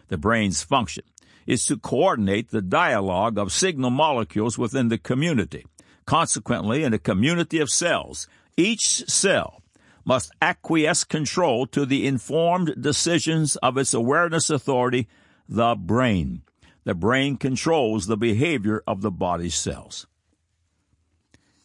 The 0.09 0.17
brain's 0.19 0.61
function 0.61 1.03
is 1.47 1.65
to 1.65 1.77
coordinate 1.77 2.51
the 2.51 2.61
dialogue 2.61 3.39
of 3.39 3.51
signal 3.51 3.89
molecules 3.89 4.55
within 4.55 4.89
the 4.89 4.99
community. 4.99 5.65
Consequently, 6.05 6.83
in 6.83 6.93
a 6.93 6.99
community 6.99 7.57
of 7.57 7.71
cells, 7.71 8.27
each 8.55 9.09
cell 9.09 9.63
must 10.05 10.31
acquiesce 10.41 11.03
control 11.03 11.65
to 11.67 11.85
the 11.85 12.05
informed 12.05 12.75
decisions 12.79 13.55
of 13.57 13.77
its 13.77 13.93
awareness 13.93 14.49
authority, 14.49 15.07
the 15.49 15.75
brain. 15.75 16.43
The 16.83 16.93
brain 16.93 17.37
controls 17.37 18.05
the 18.05 18.17
behavior 18.17 18.83
of 18.87 19.01
the 19.01 19.11
body's 19.11 19.55
cells. 19.55 20.05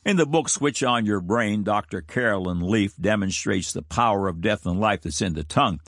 In 0.04 0.16
the 0.16 0.24
book 0.24 0.48
Switch 0.48 0.82
On 0.82 1.04
Your 1.04 1.20
Brain, 1.20 1.62
Dr. 1.62 2.00
Caroline 2.00 2.60
Leaf 2.60 2.96
demonstrates 2.98 3.72
the 3.72 3.82
power 3.82 4.28
of 4.28 4.40
death 4.40 4.64
and 4.64 4.80
life 4.80 5.02
that's 5.02 5.20
in 5.20 5.34
the 5.34 5.44
tongue. 5.44 5.78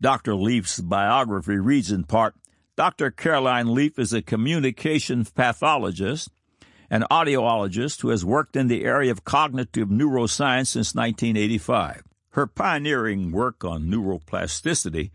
Dr. 0.00 0.36
Leaf's 0.36 0.80
biography 0.80 1.56
reads 1.56 1.90
in 1.90 2.04
part 2.04 2.36
Dr. 2.76 3.10
Caroline 3.10 3.74
Leaf 3.74 3.98
is 3.98 4.12
a 4.12 4.22
communication 4.22 5.24
pathologist, 5.24 6.28
an 6.90 7.04
audiologist 7.10 8.00
who 8.00 8.10
has 8.10 8.24
worked 8.24 8.56
in 8.56 8.68
the 8.68 8.84
area 8.84 9.10
of 9.10 9.24
cognitive 9.24 9.88
neuroscience 9.88 10.68
since 10.68 10.94
1985. 10.94 12.02
Her 12.30 12.46
pioneering 12.46 13.30
work 13.30 13.64
on 13.64 13.84
neuroplasticity 13.84 15.10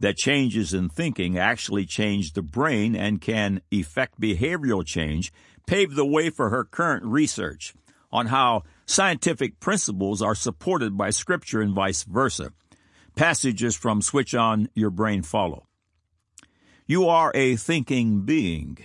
that 0.00 0.16
changes 0.16 0.74
in 0.74 0.88
thinking 0.88 1.38
actually 1.38 1.86
change 1.86 2.32
the 2.32 2.42
brain 2.42 2.94
and 2.94 3.20
can 3.20 3.60
effect 3.70 4.20
behavioral 4.20 4.86
change 4.86 5.32
paved 5.66 5.96
the 5.96 6.06
way 6.06 6.30
for 6.30 6.50
her 6.50 6.64
current 6.64 7.04
research 7.04 7.74
on 8.10 8.26
how 8.26 8.62
scientific 8.86 9.60
principles 9.60 10.22
are 10.22 10.34
supported 10.34 10.96
by 10.96 11.10
Scripture 11.10 11.60
and 11.60 11.74
vice 11.74 12.04
versa. 12.04 12.52
Passages 13.16 13.76
from 13.76 14.00
Switch 14.00 14.34
On 14.34 14.68
Your 14.74 14.90
Brain 14.90 15.22
follow. 15.22 15.66
You 16.86 17.08
are 17.08 17.32
a 17.34 17.56
thinking 17.56 18.22
being. 18.22 18.78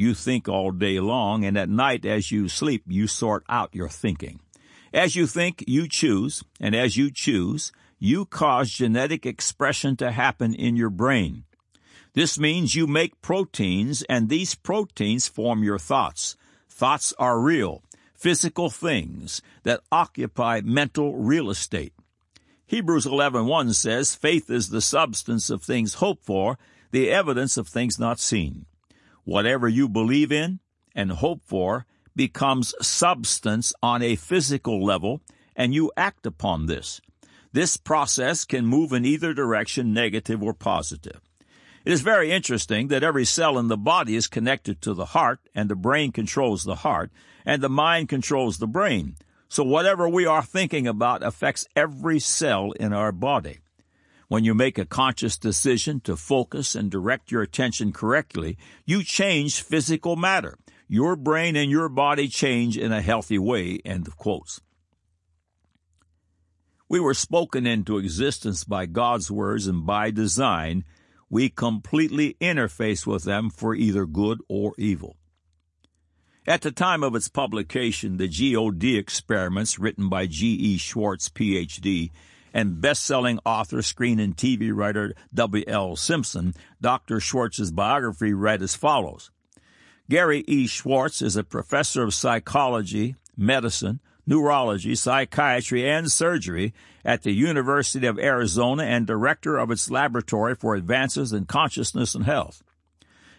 You 0.00 0.14
think 0.14 0.48
all 0.48 0.70
day 0.70 0.98
long, 0.98 1.44
and 1.44 1.58
at 1.58 1.68
night 1.68 2.06
as 2.06 2.32
you 2.32 2.48
sleep, 2.48 2.84
you 2.86 3.06
sort 3.06 3.44
out 3.50 3.74
your 3.74 3.90
thinking. 3.90 4.40
As 4.94 5.14
you 5.14 5.26
think, 5.26 5.62
you 5.68 5.86
choose, 5.88 6.42
and 6.58 6.74
as 6.74 6.96
you 6.96 7.10
choose, 7.10 7.70
you 7.98 8.24
cause 8.24 8.70
genetic 8.70 9.26
expression 9.26 9.96
to 9.96 10.10
happen 10.10 10.54
in 10.54 10.74
your 10.74 10.88
brain. 10.88 11.44
This 12.14 12.38
means 12.38 12.74
you 12.74 12.86
make 12.86 13.20
proteins, 13.20 14.00
and 14.08 14.30
these 14.30 14.54
proteins 14.54 15.28
form 15.28 15.62
your 15.62 15.78
thoughts. 15.78 16.34
Thoughts 16.66 17.12
are 17.18 17.38
real, 17.38 17.82
physical 18.14 18.70
things 18.70 19.42
that 19.64 19.82
occupy 19.92 20.62
mental 20.64 21.14
real 21.18 21.50
estate. 21.50 21.92
Hebrews 22.64 23.04
11:1 23.04 23.74
says, 23.74 24.14
"Faith 24.14 24.48
is 24.48 24.70
the 24.70 24.80
substance 24.80 25.50
of 25.50 25.62
things 25.62 26.00
hoped 26.00 26.24
for, 26.24 26.56
the 26.90 27.10
evidence 27.10 27.58
of 27.58 27.68
things 27.68 27.98
not 27.98 28.18
seen." 28.18 28.64
Whatever 29.30 29.68
you 29.68 29.88
believe 29.88 30.32
in 30.32 30.58
and 30.92 31.12
hope 31.12 31.42
for 31.44 31.86
becomes 32.16 32.74
substance 32.82 33.72
on 33.80 34.02
a 34.02 34.16
physical 34.16 34.84
level, 34.84 35.20
and 35.54 35.72
you 35.72 35.92
act 35.96 36.26
upon 36.26 36.66
this. 36.66 37.00
This 37.52 37.76
process 37.76 38.44
can 38.44 38.66
move 38.66 38.92
in 38.92 39.04
either 39.04 39.32
direction, 39.32 39.94
negative 39.94 40.42
or 40.42 40.52
positive. 40.52 41.20
It 41.84 41.92
is 41.92 42.00
very 42.00 42.32
interesting 42.32 42.88
that 42.88 43.04
every 43.04 43.24
cell 43.24 43.56
in 43.56 43.68
the 43.68 43.76
body 43.76 44.16
is 44.16 44.26
connected 44.26 44.82
to 44.82 44.94
the 44.94 45.04
heart, 45.14 45.38
and 45.54 45.70
the 45.70 45.76
brain 45.76 46.10
controls 46.10 46.64
the 46.64 46.82
heart, 46.86 47.12
and 47.46 47.62
the 47.62 47.68
mind 47.68 48.08
controls 48.08 48.58
the 48.58 48.66
brain. 48.66 49.14
So 49.48 49.62
whatever 49.62 50.08
we 50.08 50.26
are 50.26 50.42
thinking 50.42 50.88
about 50.88 51.22
affects 51.22 51.68
every 51.76 52.18
cell 52.18 52.72
in 52.72 52.92
our 52.92 53.12
body. 53.12 53.60
When 54.30 54.44
you 54.44 54.54
make 54.54 54.78
a 54.78 54.84
conscious 54.84 55.36
decision 55.36 55.98
to 56.02 56.14
focus 56.14 56.76
and 56.76 56.88
direct 56.88 57.32
your 57.32 57.42
attention 57.42 57.90
correctly, 57.90 58.56
you 58.86 59.02
change 59.02 59.60
physical 59.60 60.14
matter. 60.14 60.56
Your 60.86 61.16
brain 61.16 61.56
and 61.56 61.68
your 61.68 61.88
body 61.88 62.28
change 62.28 62.78
in 62.78 62.92
a 62.92 63.02
healthy 63.02 63.38
way. 63.38 63.80
End 63.84 64.06
of 64.06 64.16
quotes. 64.16 64.60
We 66.88 67.00
were 67.00 67.12
spoken 67.12 67.66
into 67.66 67.98
existence 67.98 68.62
by 68.62 68.86
God's 68.86 69.32
words 69.32 69.66
and 69.66 69.84
by 69.84 70.12
design 70.12 70.84
we 71.28 71.48
completely 71.48 72.36
interface 72.40 73.04
with 73.04 73.24
them 73.24 73.50
for 73.50 73.74
either 73.74 74.06
good 74.06 74.38
or 74.48 74.74
evil. 74.78 75.16
At 76.46 76.60
the 76.60 76.70
time 76.70 77.02
of 77.02 77.16
its 77.16 77.26
publication, 77.26 78.16
the 78.16 78.28
GOD 78.28 78.96
experiments, 78.96 79.80
written 79.80 80.08
by 80.08 80.26
G.E. 80.26 80.78
Schwartz, 80.78 81.28
Ph.D., 81.28 82.12
and 82.52 82.80
best-selling 82.80 83.38
author, 83.44 83.82
screen 83.82 84.18
and 84.18 84.36
TV 84.36 84.70
writer 84.74 85.14
W.L. 85.34 85.96
Simon, 85.96 86.54
Dr. 86.80 87.20
Schwartz's 87.20 87.70
biography 87.70 88.32
read 88.32 88.62
as 88.62 88.74
follows. 88.74 89.30
Gary 90.08 90.44
E. 90.48 90.66
Schwartz 90.66 91.22
is 91.22 91.36
a 91.36 91.44
professor 91.44 92.02
of 92.02 92.14
psychology, 92.14 93.14
medicine, 93.36 94.00
neurology, 94.26 94.94
psychiatry, 94.94 95.88
and 95.88 96.10
surgery 96.10 96.72
at 97.04 97.22
the 97.22 97.32
University 97.32 98.06
of 98.06 98.18
Arizona 98.18 98.82
and 98.84 99.06
director 99.06 99.56
of 99.56 99.70
its 99.70 99.90
Laboratory 99.90 100.54
for 100.54 100.74
Advances 100.74 101.32
in 101.32 101.46
Consciousness 101.46 102.14
and 102.14 102.24
Health. 102.24 102.62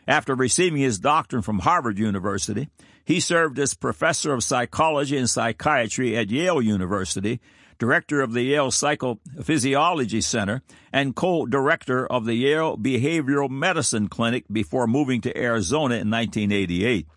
After 0.08 0.34
receiving 0.34 0.82
his 0.82 1.00
doctorate 1.00 1.46
from 1.46 1.60
Harvard 1.60 2.00
University, 2.00 2.70
he 3.06 3.20
served 3.20 3.60
as 3.60 3.74
professor 3.74 4.34
of 4.34 4.44
psychology 4.44 5.18
and 5.18 5.30
psychiatry 5.30 6.18
at 6.18 6.30
Yale 6.30 6.62
University, 6.62 7.40
director 7.82 8.22
of 8.22 8.32
the 8.34 8.44
Yale 8.44 8.70
Psychophysiology 8.70 10.24
Center, 10.24 10.62
and 10.94 11.16
co-director 11.16 12.06
of 12.06 12.26
the 12.26 12.36
Yale 12.36 12.78
Behavioral 12.78 13.50
Medicine 13.50 14.08
Clinic 14.08 14.46
before 14.52 14.86
moving 14.86 15.20
to 15.22 15.36
Arizona 15.36 15.96
in 15.96 16.12
1988. 16.12 17.08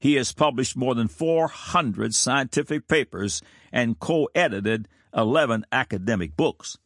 He 0.00 0.14
has 0.14 0.32
published 0.32 0.76
more 0.76 0.96
than 0.96 1.06
400 1.06 2.16
scientific 2.16 2.88
papers 2.88 3.42
and 3.70 4.00
co-edited 4.00 4.88
11 5.14 5.64
academic 5.70 6.36
books. 6.36 6.78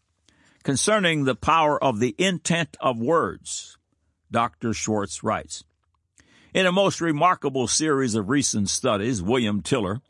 Concerning 0.63 1.25
the 1.25 1.35
power 1.35 1.83
of 1.83 2.01
the 2.01 2.15
intent 2.19 2.77
of 2.81 3.01
words, 3.01 3.79
Dr. 4.31 4.75
Schwartz 4.75 5.23
writes, 5.23 5.65
In 6.53 6.67
a 6.67 6.73
most 6.73 7.01
remarkable 7.01 7.67
series 7.67 8.15
of 8.15 8.29
recent 8.29 8.69
studies, 8.69 9.23
William 9.23 9.63
Tiller, 9.63 10.03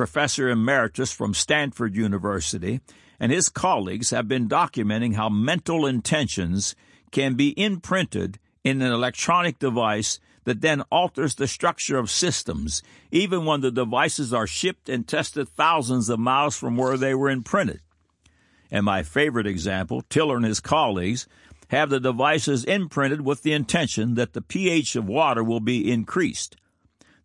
professor 0.00 0.48
emeritus 0.48 1.12
from 1.12 1.34
Stanford 1.34 1.94
University, 1.94 2.80
and 3.20 3.30
his 3.30 3.50
colleagues 3.50 4.08
have 4.08 4.26
been 4.26 4.48
documenting 4.48 5.14
how 5.14 5.28
mental 5.28 5.84
intentions 5.84 6.74
can 7.10 7.34
be 7.34 7.50
imprinted 7.60 8.38
in 8.64 8.80
an 8.80 8.90
electronic 8.90 9.58
device 9.58 10.18
that 10.44 10.62
then 10.62 10.80
alters 10.90 11.34
the 11.34 11.46
structure 11.46 11.98
of 11.98 12.10
systems, 12.10 12.82
even 13.10 13.44
when 13.44 13.60
the 13.60 13.70
devices 13.70 14.32
are 14.32 14.46
shipped 14.46 14.88
and 14.88 15.06
tested 15.06 15.46
thousands 15.46 16.08
of 16.08 16.18
miles 16.18 16.56
from 16.56 16.78
where 16.78 16.96
they 16.96 17.14
were 17.14 17.28
imprinted. 17.28 17.82
And 18.70 18.86
my 18.86 19.02
favorite 19.02 19.46
example, 19.46 20.00
Tiller 20.08 20.36
and 20.36 20.46
his 20.46 20.60
colleagues 20.60 21.28
have 21.68 21.90
the 21.90 22.00
devices 22.00 22.64
imprinted 22.64 23.20
with 23.20 23.42
the 23.42 23.52
intention 23.52 24.14
that 24.14 24.32
the 24.32 24.40
pH 24.40 24.96
of 24.96 25.06
water 25.06 25.44
will 25.44 25.60
be 25.60 25.92
increased. 25.92 26.56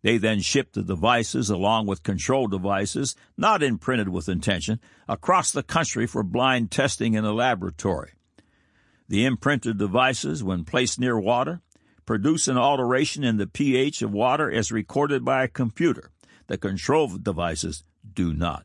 They 0.06 0.18
then 0.18 0.38
shipped 0.38 0.74
the 0.74 0.84
devices 0.84 1.50
along 1.50 1.88
with 1.88 2.04
control 2.04 2.46
devices, 2.46 3.16
not 3.36 3.60
imprinted 3.60 4.08
with 4.08 4.28
intention, 4.28 4.78
across 5.08 5.50
the 5.50 5.64
country 5.64 6.06
for 6.06 6.22
blind 6.22 6.70
testing 6.70 7.14
in 7.14 7.24
a 7.24 7.32
laboratory. 7.32 8.12
The 9.08 9.24
imprinted 9.24 9.78
devices, 9.78 10.44
when 10.44 10.64
placed 10.64 11.00
near 11.00 11.18
water, 11.18 11.60
produce 12.04 12.46
an 12.46 12.56
alteration 12.56 13.24
in 13.24 13.38
the 13.38 13.48
pH 13.48 14.00
of 14.00 14.12
water 14.12 14.48
as 14.48 14.70
recorded 14.70 15.24
by 15.24 15.42
a 15.42 15.48
computer. 15.48 16.12
The 16.46 16.56
control 16.56 17.08
devices 17.08 17.82
do 18.14 18.32
not. 18.32 18.64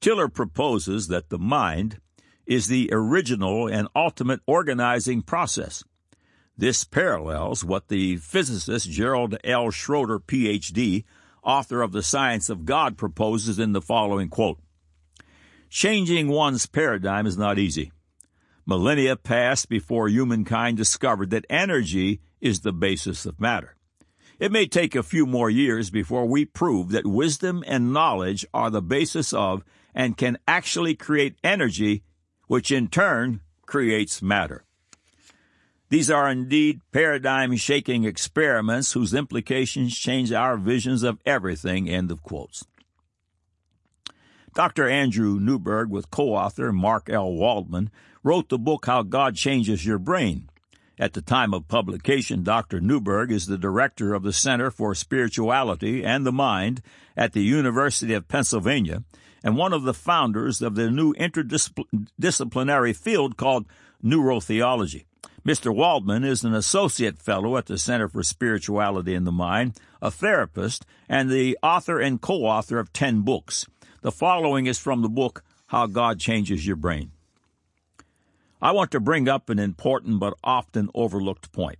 Tiller 0.00 0.28
proposes 0.28 1.08
that 1.08 1.28
the 1.28 1.40
mind 1.40 1.98
is 2.46 2.68
the 2.68 2.88
original 2.92 3.66
and 3.66 3.88
ultimate 3.96 4.42
organizing 4.46 5.22
process. 5.22 5.82
This 6.58 6.84
parallels 6.84 7.62
what 7.62 7.88
the 7.88 8.16
physicist 8.16 8.90
Gerald 8.90 9.36
L. 9.44 9.70
Schroeder, 9.70 10.18
Ph.D., 10.18 11.04
author 11.42 11.82
of 11.82 11.92
The 11.92 12.02
Science 12.02 12.48
of 12.48 12.64
God, 12.64 12.96
proposes 12.96 13.58
in 13.58 13.72
the 13.72 13.82
following 13.82 14.30
quote 14.30 14.58
Changing 15.68 16.28
one's 16.28 16.64
paradigm 16.64 17.26
is 17.26 17.36
not 17.36 17.58
easy. 17.58 17.92
Millennia 18.64 19.16
passed 19.16 19.68
before 19.68 20.08
humankind 20.08 20.78
discovered 20.78 21.30
that 21.30 21.44
energy 21.50 22.20
is 22.40 22.60
the 22.60 22.72
basis 22.72 23.26
of 23.26 23.38
matter. 23.38 23.76
It 24.38 24.50
may 24.50 24.66
take 24.66 24.94
a 24.94 25.02
few 25.02 25.26
more 25.26 25.50
years 25.50 25.90
before 25.90 26.26
we 26.26 26.44
prove 26.46 26.90
that 26.90 27.06
wisdom 27.06 27.64
and 27.66 27.92
knowledge 27.92 28.46
are 28.54 28.70
the 28.70 28.82
basis 28.82 29.32
of 29.32 29.62
and 29.94 30.16
can 30.16 30.38
actually 30.48 30.94
create 30.94 31.36
energy, 31.44 32.02
which 32.46 32.70
in 32.70 32.88
turn 32.88 33.40
creates 33.66 34.22
matter. 34.22 34.65
These 35.88 36.10
are 36.10 36.28
indeed 36.28 36.80
paradigm 36.90 37.54
shaking 37.56 38.04
experiments 38.04 38.92
whose 38.92 39.14
implications 39.14 39.96
change 39.96 40.32
our 40.32 40.56
visions 40.56 41.02
of 41.02 41.20
everything. 41.24 41.88
End 41.88 42.10
of 42.10 42.22
quotes. 42.22 42.64
Dr. 44.54 44.88
Andrew 44.88 45.38
Newberg, 45.38 45.90
with 45.90 46.10
co 46.10 46.34
author 46.34 46.72
Mark 46.72 47.08
L. 47.10 47.32
Waldman, 47.32 47.90
wrote 48.24 48.48
the 48.48 48.58
book 48.58 48.86
How 48.86 49.02
God 49.02 49.36
Changes 49.36 49.86
Your 49.86 49.98
Brain. 49.98 50.48
At 50.98 51.12
the 51.12 51.20
time 51.20 51.52
of 51.52 51.68
publication, 51.68 52.42
Dr. 52.42 52.80
Newberg 52.80 53.30
is 53.30 53.46
the 53.46 53.58
director 53.58 54.14
of 54.14 54.22
the 54.22 54.32
Center 54.32 54.70
for 54.70 54.94
Spirituality 54.94 56.02
and 56.02 56.24
the 56.24 56.32
Mind 56.32 56.80
at 57.16 57.34
the 57.34 57.42
University 57.42 58.14
of 58.14 58.28
Pennsylvania 58.28 59.04
and 59.44 59.56
one 59.56 59.74
of 59.74 59.82
the 59.82 59.94
founders 59.94 60.62
of 60.62 60.74
the 60.74 60.90
new 60.90 61.12
interdisciplinary 61.14 62.96
field 62.96 63.36
called 63.36 63.66
neurotheology. 64.02 65.04
Mr. 65.46 65.72
Waldman 65.72 66.24
is 66.24 66.42
an 66.42 66.54
associate 66.54 67.22
fellow 67.22 67.56
at 67.56 67.66
the 67.66 67.78
Center 67.78 68.08
for 68.08 68.24
Spirituality 68.24 69.14
and 69.14 69.24
the 69.24 69.30
Mind, 69.30 69.78
a 70.02 70.10
therapist, 70.10 70.84
and 71.08 71.30
the 71.30 71.56
author 71.62 72.00
and 72.00 72.20
co 72.20 72.46
author 72.46 72.80
of 72.80 72.92
10 72.92 73.20
books. 73.20 73.64
The 74.02 74.10
following 74.10 74.66
is 74.66 74.80
from 74.80 75.02
the 75.02 75.08
book 75.08 75.44
How 75.66 75.86
God 75.86 76.18
Changes 76.18 76.66
Your 76.66 76.74
Brain. 76.74 77.12
I 78.60 78.72
want 78.72 78.90
to 78.90 78.98
bring 78.98 79.28
up 79.28 79.48
an 79.48 79.60
important 79.60 80.18
but 80.18 80.34
often 80.42 80.90
overlooked 80.96 81.52
point. 81.52 81.78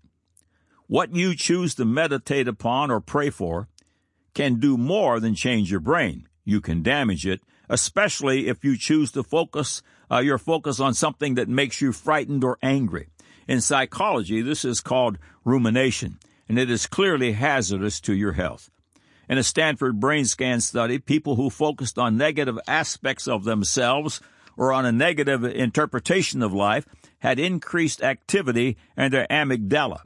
What 0.86 1.16
you 1.16 1.34
choose 1.34 1.74
to 1.74 1.84
meditate 1.84 2.46
upon 2.46 2.92
or 2.92 3.00
pray 3.00 3.30
for 3.30 3.66
can 4.32 4.60
do 4.60 4.76
more 4.76 5.18
than 5.18 5.34
change 5.34 5.72
your 5.72 5.80
brain. 5.80 6.28
You 6.44 6.60
can 6.60 6.84
damage 6.84 7.26
it, 7.26 7.40
especially 7.68 8.46
if 8.46 8.64
you 8.64 8.76
choose 8.76 9.10
to 9.10 9.24
focus 9.24 9.82
uh, 10.08 10.18
your 10.18 10.38
focus 10.38 10.78
on 10.78 10.94
something 10.94 11.34
that 11.34 11.48
makes 11.48 11.80
you 11.80 11.90
frightened 11.90 12.44
or 12.44 12.58
angry. 12.62 13.08
In 13.48 13.60
psychology, 13.60 14.42
this 14.42 14.64
is 14.64 14.80
called 14.80 15.18
rumination, 15.44 16.18
and 16.48 16.58
it 16.58 16.70
is 16.70 16.86
clearly 16.86 17.32
hazardous 17.32 18.00
to 18.00 18.14
your 18.14 18.32
health. 18.32 18.70
In 19.28 19.38
a 19.38 19.42
Stanford 19.42 20.00
brain 20.00 20.24
scan 20.24 20.60
study, 20.60 20.98
people 20.98 21.36
who 21.36 21.50
focused 21.50 21.98
on 21.98 22.16
negative 22.16 22.58
aspects 22.66 23.26
of 23.26 23.44
themselves 23.44 24.20
or 24.56 24.72
on 24.72 24.86
a 24.86 24.92
negative 24.92 25.44
interpretation 25.44 26.42
of 26.42 26.52
life 26.52 26.86
had 27.18 27.38
increased 27.38 28.02
activity 28.02 28.76
in 28.96 29.10
their 29.12 29.26
amygdala. 29.30 30.00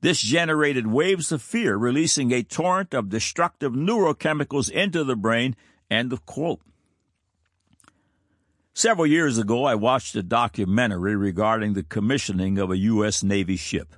This 0.00 0.20
generated 0.20 0.86
waves 0.86 1.30
of 1.30 1.40
fear, 1.40 1.76
releasing 1.76 2.32
a 2.32 2.42
torrent 2.42 2.92
of 2.92 3.08
destructive 3.08 3.72
neurochemicals 3.72 4.70
into 4.70 5.04
the 5.04 5.16
brain. 5.16 5.54
End 5.90 6.12
of 6.12 6.26
quote. 6.26 6.60
Several 8.74 9.06
years 9.06 9.38
ago, 9.38 9.64
I 9.64 9.74
watched 9.74 10.16
a 10.16 10.22
documentary 10.22 11.14
regarding 11.14 11.74
the 11.74 11.82
commissioning 11.82 12.58
of 12.58 12.70
a 12.70 12.78
U.S. 12.78 13.22
Navy 13.22 13.56
ship. 13.56 13.94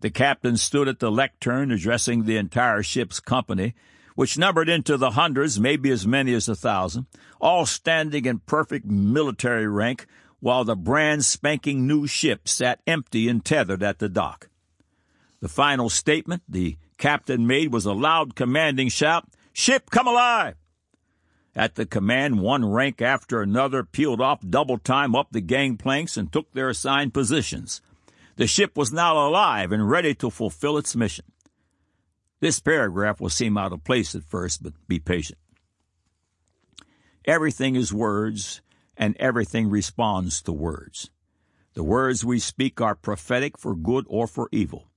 The 0.00 0.10
captain 0.10 0.56
stood 0.56 0.88
at 0.88 0.98
the 0.98 1.10
lectern 1.10 1.70
addressing 1.70 2.24
the 2.24 2.36
entire 2.36 2.82
ship's 2.82 3.20
company 3.20 3.74
which 4.14 4.38
numbered 4.38 4.68
into 4.68 4.96
the 4.96 5.12
hundreds, 5.12 5.58
maybe 5.58 5.90
as 5.90 6.06
many 6.06 6.34
as 6.34 6.48
a 6.48 6.54
thousand, 6.54 7.06
all 7.40 7.66
standing 7.66 8.24
in 8.24 8.38
perfect 8.40 8.86
military 8.86 9.66
rank, 9.66 10.06
while 10.40 10.64
the 10.64 10.76
brand 10.76 11.24
spanking 11.24 11.86
new 11.86 12.06
ship 12.06 12.48
sat 12.48 12.80
empty 12.86 13.28
and 13.28 13.44
tethered 13.44 13.82
at 13.82 13.98
the 13.98 14.08
dock. 14.08 14.48
The 15.40 15.48
final 15.48 15.88
statement 15.88 16.42
the 16.48 16.76
captain 16.98 17.46
made 17.46 17.72
was 17.72 17.86
a 17.86 17.92
loud 17.92 18.34
commanding 18.34 18.88
shout, 18.88 19.28
Ship, 19.54 19.88
come 19.90 20.06
alive! 20.06 20.56
At 21.54 21.74
the 21.74 21.84
command, 21.84 22.40
one 22.40 22.64
rank 22.64 23.02
after 23.02 23.42
another 23.42 23.84
peeled 23.84 24.20
off 24.20 24.40
double 24.48 24.78
time 24.78 25.14
up 25.14 25.28
the 25.30 25.40
gangplanks 25.40 26.16
and 26.16 26.32
took 26.32 26.52
their 26.52 26.70
assigned 26.70 27.12
positions. 27.12 27.82
The 28.36 28.46
ship 28.46 28.76
was 28.76 28.92
now 28.92 29.28
alive 29.28 29.72
and 29.72 29.88
ready 29.88 30.14
to 30.16 30.30
fulfill 30.30 30.78
its 30.78 30.96
mission. 30.96 31.26
This 32.40 32.58
paragraph 32.58 33.20
will 33.20 33.28
seem 33.28 33.58
out 33.58 33.72
of 33.72 33.84
place 33.84 34.14
at 34.14 34.24
first, 34.24 34.62
but 34.62 34.72
be 34.88 34.98
patient. 34.98 35.38
Everything 37.24 37.76
is 37.76 37.92
words, 37.92 38.62
and 38.96 39.16
everything 39.18 39.68
responds 39.68 40.42
to 40.42 40.52
words. 40.52 41.10
The 41.74 41.84
words 41.84 42.24
we 42.24 42.38
speak 42.38 42.80
are 42.80 42.94
prophetic 42.94 43.58
for 43.58 43.76
good 43.76 44.06
or 44.08 44.26
for 44.26 44.48
evil. 44.50 44.88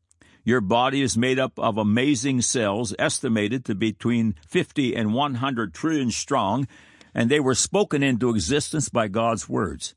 Your 0.46 0.62
body 0.62 1.02
is 1.02 1.18
made 1.18 1.40
up 1.40 1.58
of 1.58 1.80
amazing 1.80 2.42
cells 2.42 2.94
estimated 3.00 3.66
to 3.66 3.74
be 3.74 3.92
between 3.92 4.36
50 4.48 4.96
and 4.96 5.12
100 5.12 5.74
trillion 5.74 6.12
strong, 6.12 6.68
and 7.16 7.32
they 7.32 7.40
were 7.40 7.56
spoken 7.56 8.04
into 8.04 8.30
existence 8.30 8.88
by 8.88 9.08
God's 9.08 9.50
words. 9.50 9.96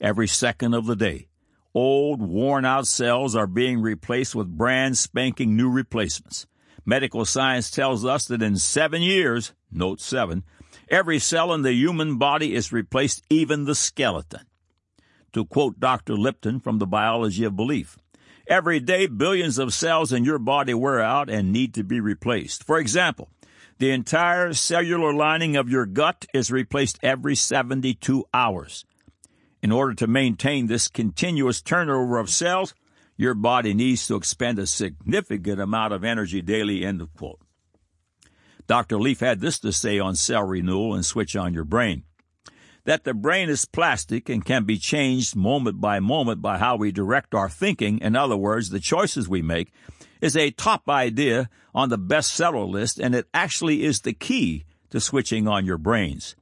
Every 0.00 0.28
second 0.28 0.72
of 0.72 0.86
the 0.86 0.96
day, 0.96 1.28
old, 1.74 2.22
worn 2.22 2.64
out 2.64 2.86
cells 2.86 3.36
are 3.36 3.46
being 3.46 3.82
replaced 3.82 4.34
with 4.34 4.56
brand 4.56 4.96
spanking 4.96 5.56
new 5.56 5.68
replacements. 5.68 6.46
Medical 6.86 7.26
science 7.26 7.70
tells 7.70 8.02
us 8.02 8.24
that 8.28 8.40
in 8.40 8.56
seven 8.56 9.02
years, 9.02 9.52
note 9.70 10.00
seven, 10.00 10.42
every 10.88 11.18
cell 11.18 11.52
in 11.52 11.60
the 11.60 11.74
human 11.74 12.16
body 12.16 12.54
is 12.54 12.72
replaced, 12.72 13.22
even 13.28 13.66
the 13.66 13.74
skeleton. 13.74 14.46
To 15.34 15.44
quote 15.44 15.78
Dr. 15.78 16.14
Lipton 16.14 16.60
from 16.60 16.78
the 16.78 16.86
Biology 16.86 17.44
of 17.44 17.56
Belief, 17.56 17.98
every 18.48 18.80
day 18.80 19.06
billions 19.06 19.58
of 19.58 19.74
cells 19.74 20.12
in 20.12 20.24
your 20.24 20.38
body 20.38 20.74
wear 20.74 21.00
out 21.00 21.28
and 21.28 21.52
need 21.52 21.74
to 21.74 21.84
be 21.84 22.00
replaced. 22.00 22.64
For 22.64 22.78
example, 22.78 23.28
the 23.78 23.90
entire 23.90 24.52
cellular 24.54 25.12
lining 25.12 25.56
of 25.56 25.68
your 25.68 25.86
gut 25.86 26.26
is 26.32 26.50
replaced 26.50 26.98
every 27.02 27.36
72 27.36 28.24
hours. 28.32 28.84
In 29.62 29.72
order 29.72 29.94
to 29.94 30.06
maintain 30.06 30.66
this 30.66 30.88
continuous 30.88 31.60
turnover 31.60 32.18
of 32.18 32.30
cells, 32.30 32.74
your 33.16 33.34
body 33.34 33.74
needs 33.74 34.06
to 34.06 34.16
expend 34.16 34.58
a 34.58 34.66
significant 34.66 35.60
amount 35.60 35.92
of 35.92 36.04
energy 36.04 36.42
daily, 36.42 36.84
end 36.84 37.00
of 37.00 37.12
quote. 37.14 37.40
Dr. 38.66 38.98
Leaf 38.98 39.20
had 39.20 39.40
this 39.40 39.58
to 39.60 39.72
say 39.72 39.98
on 39.98 40.16
cell 40.16 40.42
renewal 40.42 40.94
and 40.94 41.04
switch 41.04 41.36
on 41.36 41.54
your 41.54 41.64
brain. 41.64 42.02
That 42.86 43.02
the 43.02 43.14
brain 43.14 43.48
is 43.48 43.64
plastic 43.64 44.28
and 44.28 44.44
can 44.44 44.62
be 44.62 44.78
changed 44.78 45.34
moment 45.34 45.80
by 45.80 45.98
moment 45.98 46.40
by 46.40 46.58
how 46.58 46.76
we 46.76 46.92
direct 46.92 47.34
our 47.34 47.48
thinking, 47.48 47.98
in 47.98 48.14
other 48.14 48.36
words, 48.36 48.70
the 48.70 48.78
choices 48.78 49.28
we 49.28 49.42
make, 49.42 49.72
is 50.20 50.36
a 50.36 50.52
top 50.52 50.88
idea 50.88 51.50
on 51.74 51.88
the 51.88 51.98
bestseller 51.98 52.66
list, 52.68 53.00
and 53.00 53.12
it 53.12 53.26
actually 53.34 53.82
is 53.82 54.00
the 54.00 54.12
key 54.12 54.64
to 54.90 55.00
switching 55.00 55.48
on 55.48 55.66
your 55.66 55.78
brains. 55.78 56.36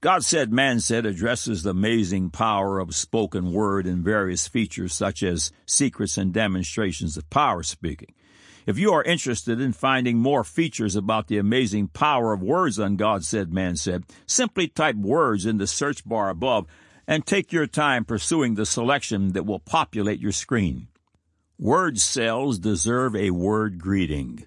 God 0.01 0.25
said, 0.25 0.53
man 0.53 0.81
said 0.81 1.07
addresses 1.07 1.63
the 1.63 1.71
amazing 1.71 2.31
power 2.31 2.81
of 2.81 2.95
spoken 2.95 3.53
word 3.53 3.87
in 3.87 4.03
various 4.03 4.49
features 4.49 4.93
such 4.93 5.23
as 5.23 5.53
secrets 5.65 6.19
and 6.19 6.33
demonstrations 6.33 7.17
of 7.17 7.31
power 7.31 7.63
speaking. 7.63 8.13
If 8.67 8.79
you 8.79 8.93
are 8.93 9.03
interested 9.05 9.61
in 9.61 9.73
finding 9.73 10.19
more 10.19 10.43
features 10.43 10.97
about 10.97 11.29
the 11.29 11.39
amazing 11.39 11.89
power 11.89 12.33
of 12.33 12.43
words 12.43 12.79
on 12.79 12.97
God 12.97 13.25
said, 13.25 13.53
man 13.53 13.77
said, 13.77 14.05
simply 14.27 14.67
type 14.69 14.97
words 14.97 15.47
in 15.47 15.59
the 15.59 15.67
search 15.67 16.05
bar 16.05 16.31
above 16.31 16.67
and 17.07 17.25
take 17.25 17.53
your 17.53 17.67
time 17.67 18.05
pursuing 18.05 18.55
the 18.55 18.67
selection 18.67 19.33
that 19.33 19.47
will 19.47 19.61
populate 19.61 20.21
your 20.21 20.33
screen. 20.33 20.89
Word 21.59 22.01
cells 22.01 22.59
deserve 22.59 23.15
a 23.15 23.31
word 23.31 23.79
greeting. 23.79 24.47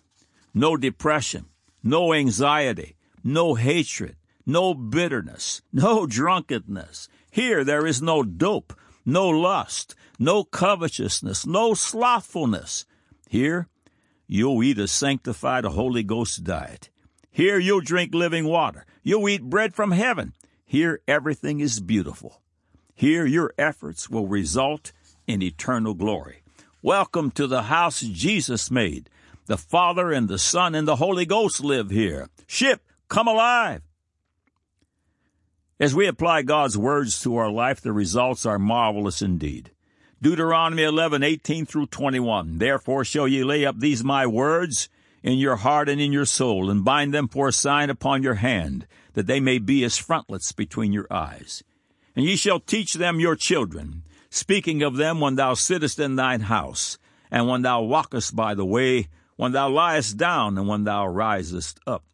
no 0.53 0.75
depression, 0.75 1.45
no 1.81 2.13
anxiety, 2.13 2.97
no 3.23 3.55
hatred, 3.55 4.17
no 4.45 4.73
bitterness, 4.73 5.61
no 5.71 6.05
drunkenness. 6.05 7.07
Here, 7.31 7.63
there 7.63 7.87
is 7.87 8.01
no 8.01 8.23
dope, 8.23 8.73
no 9.05 9.29
lust, 9.29 9.95
no 10.19 10.43
covetousness, 10.43 11.45
no 11.45 11.73
slothfulness. 11.73 12.85
Here, 13.29 13.69
you'll 14.27 14.61
eat 14.63 14.79
a 14.79 14.87
sanctified 14.89 15.63
Holy 15.63 16.03
Ghost 16.03 16.43
diet. 16.43 16.89
Here, 17.29 17.57
you'll 17.57 17.79
drink 17.79 18.13
living 18.13 18.43
water. 18.43 18.85
You'll 19.01 19.29
eat 19.29 19.49
bread 19.49 19.73
from 19.73 19.91
heaven. 19.91 20.33
Here, 20.65 20.99
everything 21.07 21.61
is 21.61 21.79
beautiful. 21.79 22.41
Here, 22.93 23.25
your 23.25 23.53
efforts 23.57 24.09
will 24.09 24.27
result 24.27 24.91
in 25.25 25.41
eternal 25.41 25.93
glory. 25.93 26.40
Welcome 26.83 27.29
to 27.31 27.45
the 27.45 27.61
house 27.63 28.01
Jesus 28.01 28.71
made. 28.71 29.07
The 29.45 29.57
Father 29.57 30.11
and 30.11 30.27
the 30.27 30.39
Son 30.39 30.73
and 30.73 30.87
the 30.87 30.95
Holy 30.95 31.27
Ghost 31.27 31.63
live 31.63 31.91
here. 31.91 32.27
Ship, 32.47 32.81
come 33.07 33.27
alive. 33.27 33.83
As 35.79 35.93
we 35.93 36.07
apply 36.07 36.41
God's 36.41 36.79
words 36.79 37.21
to 37.21 37.35
our 37.35 37.51
life, 37.51 37.81
the 37.81 37.91
results 37.91 38.47
are 38.47 38.57
marvelous 38.57 39.21
indeed. 39.21 39.69
Deuteronomy 40.23 40.81
11, 40.81 41.21
18 41.21 41.67
through 41.67 41.85
21. 41.85 42.57
Therefore 42.57 43.05
shall 43.05 43.27
ye 43.27 43.43
lay 43.43 43.63
up 43.63 43.77
these 43.77 44.03
my 44.03 44.25
words 44.25 44.89
in 45.21 45.37
your 45.37 45.57
heart 45.57 45.87
and 45.87 46.01
in 46.01 46.11
your 46.11 46.25
soul, 46.25 46.71
and 46.71 46.83
bind 46.83 47.13
them 47.13 47.27
for 47.27 47.47
a 47.47 47.53
sign 47.53 47.91
upon 47.91 48.23
your 48.23 48.33
hand, 48.33 48.87
that 49.13 49.27
they 49.27 49.39
may 49.39 49.59
be 49.59 49.83
as 49.83 49.99
frontlets 49.99 50.51
between 50.51 50.91
your 50.91 51.05
eyes. 51.11 51.63
And 52.15 52.25
ye 52.25 52.35
shall 52.35 52.59
teach 52.59 52.95
them 52.95 53.19
your 53.19 53.35
children, 53.35 54.01
speaking 54.31 54.81
of 54.81 54.95
them 54.95 55.19
when 55.19 55.35
thou 55.35 55.53
sittest 55.53 55.99
in 55.99 56.15
thine 56.15 56.41
house, 56.41 56.97
and 57.29 57.47
when 57.47 57.61
thou 57.61 57.81
walkest 57.83 58.35
by 58.35 58.55
the 58.55 58.65
way, 58.65 59.09
when 59.35 59.51
thou 59.51 59.69
liest 59.69 60.17
down, 60.17 60.57
and 60.57 60.67
when 60.67 60.85
thou 60.85 61.05
risest 61.05 61.79
up. 61.85 62.05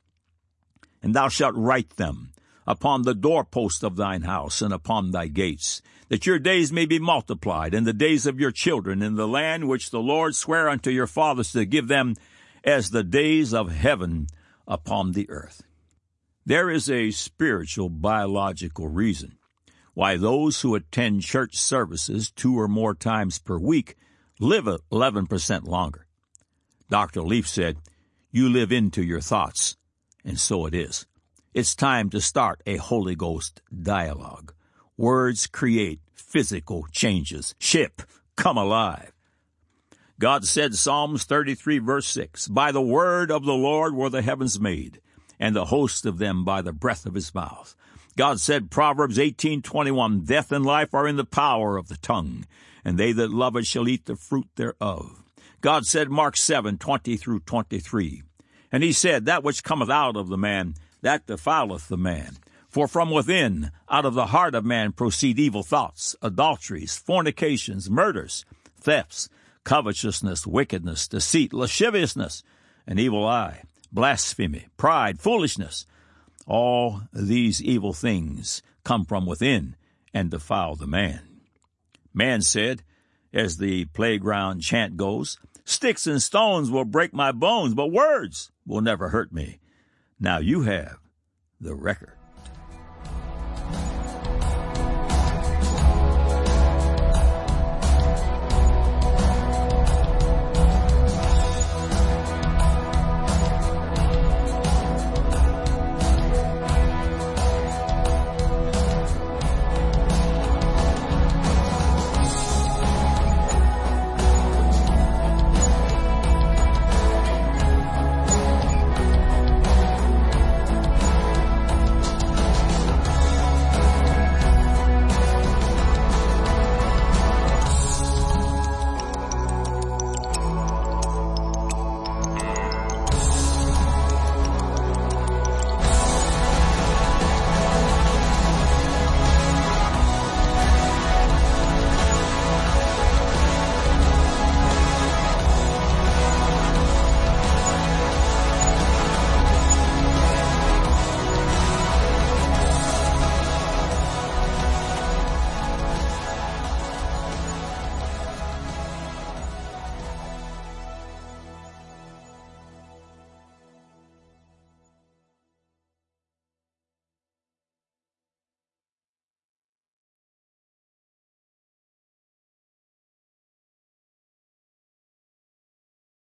And 1.02 1.14
thou 1.14 1.30
shalt 1.30 1.56
write 1.56 1.96
them 1.96 2.34
upon 2.66 3.04
the 3.04 3.14
doorpost 3.14 3.84
of 3.84 3.96
thine 3.96 4.24
house 4.24 4.62
and 4.62 4.74
upon 4.74 5.12
thy 5.12 5.28
gates, 5.28 5.82
that 6.10 6.26
your 6.26 6.40
days 6.40 6.72
may 6.72 6.86
be 6.86 7.00
multiplied, 7.00 7.74
and 7.74 7.86
the 7.86 7.94
days 7.94 8.26
of 8.26 8.40
your 8.40 8.52
children 8.52 9.02
in 9.02 9.16
the 9.16 9.28
land 9.28 9.68
which 9.68 9.92
the 9.92 10.00
Lord 10.00 10.36
sware 10.36 10.68
unto 10.68 10.90
your 10.90 11.08
fathers 11.08 11.52
to 11.52 11.66
give 11.66 11.88
them 11.88 12.16
as 12.64 12.90
the 12.90 13.04
days 13.04 13.54
of 13.54 13.72
heaven 13.72 14.28
upon 14.68 15.12
the 15.12 15.30
earth. 15.30 15.62
There 16.46 16.70
is 16.70 16.90
a 16.90 17.12
spiritual 17.12 17.90
biological 17.90 18.88
reason 18.88 19.38
why 19.98 20.16
those 20.16 20.62
who 20.62 20.76
attend 20.76 21.24
church 21.24 21.58
services 21.58 22.30
two 22.30 22.56
or 22.56 22.68
more 22.68 22.94
times 22.94 23.40
per 23.40 23.58
week 23.58 23.96
live 24.40 24.66
11% 24.92 25.68
longer. 25.68 26.06
Dr. 26.88 27.24
Leaf 27.24 27.48
said, 27.48 27.78
You 28.30 28.48
live 28.48 28.72
into 28.72 29.02
your 29.02 29.22
thoughts, 29.22 29.76
and 30.24 30.40
so 30.40 30.68
it 30.68 30.76
is. 30.76 31.08
It's 31.52 31.74
time 31.74 32.12
to 32.12 32.22
start 32.22 32.62
a 32.68 32.78
Holy 32.78 33.16
Ghost 33.16 33.64
dialogue. 33.74 34.54
Words 34.98 35.48
create 35.48 36.00
physical 36.14 36.86
changes. 36.92 37.56
Ship, 37.58 38.04
come 38.36 38.58
alive. 38.58 39.14
God 40.20 40.46
said, 40.46 40.76
Psalms 40.76 41.24
33 41.24 41.80
verse 41.80 42.08
6, 42.10 42.50
By 42.50 42.72
the 42.72 42.84
word 42.84 43.32
of 43.32 43.46
the 43.46 43.56
Lord 43.56 43.96
were 43.96 44.12
the 44.12 44.22
heavens 44.22 44.60
made, 44.60 45.02
and 45.40 45.56
the 45.56 45.66
host 45.66 46.06
of 46.06 46.20
them 46.20 46.46
by 46.46 46.62
the 46.62 46.72
breath 46.72 47.08
of 47.08 47.16
his 47.16 47.34
mouth. 47.34 47.76
God 48.18 48.40
said, 48.40 48.72
Proverbs 48.72 49.20
18:21, 49.20 50.26
Death 50.26 50.52
and 50.52 50.66
life 50.66 50.96
are 50.96 51.08
in 51.08 51.18
the 51.18 51.24
power 51.24 51.78
of 51.78 51.88
the 51.88 51.98
tongue, 51.98 52.46
and 52.84 52.98
they 52.98 53.12
that 53.12 53.30
love 53.30 53.56
it 53.56 53.68
shall 53.68 53.88
eat 53.88 54.06
the 54.06 54.16
fruit 54.16 54.48
thereof. 54.56 55.24
God 55.62 55.86
said, 55.86 56.10
Mark 56.10 56.36
7:20 56.36 57.20
through 57.20 57.42
23, 57.42 58.24
And 58.72 58.82
he 58.84 58.92
said, 58.92 59.26
That 59.26 59.44
which 59.44 59.64
cometh 59.64 59.92
out 59.92 60.18
of 60.18 60.30
the 60.30 60.38
man, 60.38 60.74
that 61.04 61.28
defileth 61.28 61.90
the 61.90 61.98
man. 61.98 62.38
For 62.68 62.88
from 62.88 63.12
within, 63.12 63.70
out 63.88 64.06
of 64.06 64.16
the 64.16 64.28
heart 64.28 64.56
of 64.56 64.66
man 64.66 64.94
proceed 64.94 65.38
evil 65.38 65.62
thoughts, 65.62 66.16
adulteries, 66.20 66.98
fornications, 66.98 67.88
murders, 67.88 68.46
thefts, 68.82 69.30
covetousness, 69.64 70.48
wickedness, 70.48 71.08
deceit, 71.08 71.54
lasciviousness, 71.54 72.42
an 72.88 72.98
evil 72.98 73.28
eye, 73.28 73.62
blasphemy, 73.92 74.66
pride, 74.76 75.20
foolishness. 75.20 75.86
All 76.48 77.02
these 77.14 77.62
evil 77.62 77.94
things 77.94 78.64
come 78.84 79.06
from 79.06 79.26
within 79.26 79.76
and 80.14 80.32
defile 80.32 80.76
the 80.76 80.88
man. 80.88 81.20
Man 82.14 82.42
said, 82.42 82.84
as 83.34 83.58
the 83.58 83.86
playground 83.86 84.62
chant 84.62 84.98
goes, 84.98 85.38
Sticks 85.66 86.08
and 86.08 86.24
stones 86.24 86.72
will 86.72 86.86
break 86.86 87.14
my 87.14 87.34
bones, 87.34 87.74
but 87.74 87.92
words 87.92 88.52
will 88.66 88.80
never 88.80 89.10
hurt 89.10 89.34
me. 89.34 89.60
Now 90.18 90.38
you 90.38 90.62
have 90.62 90.98
the 91.60 91.76
record. 91.76 92.17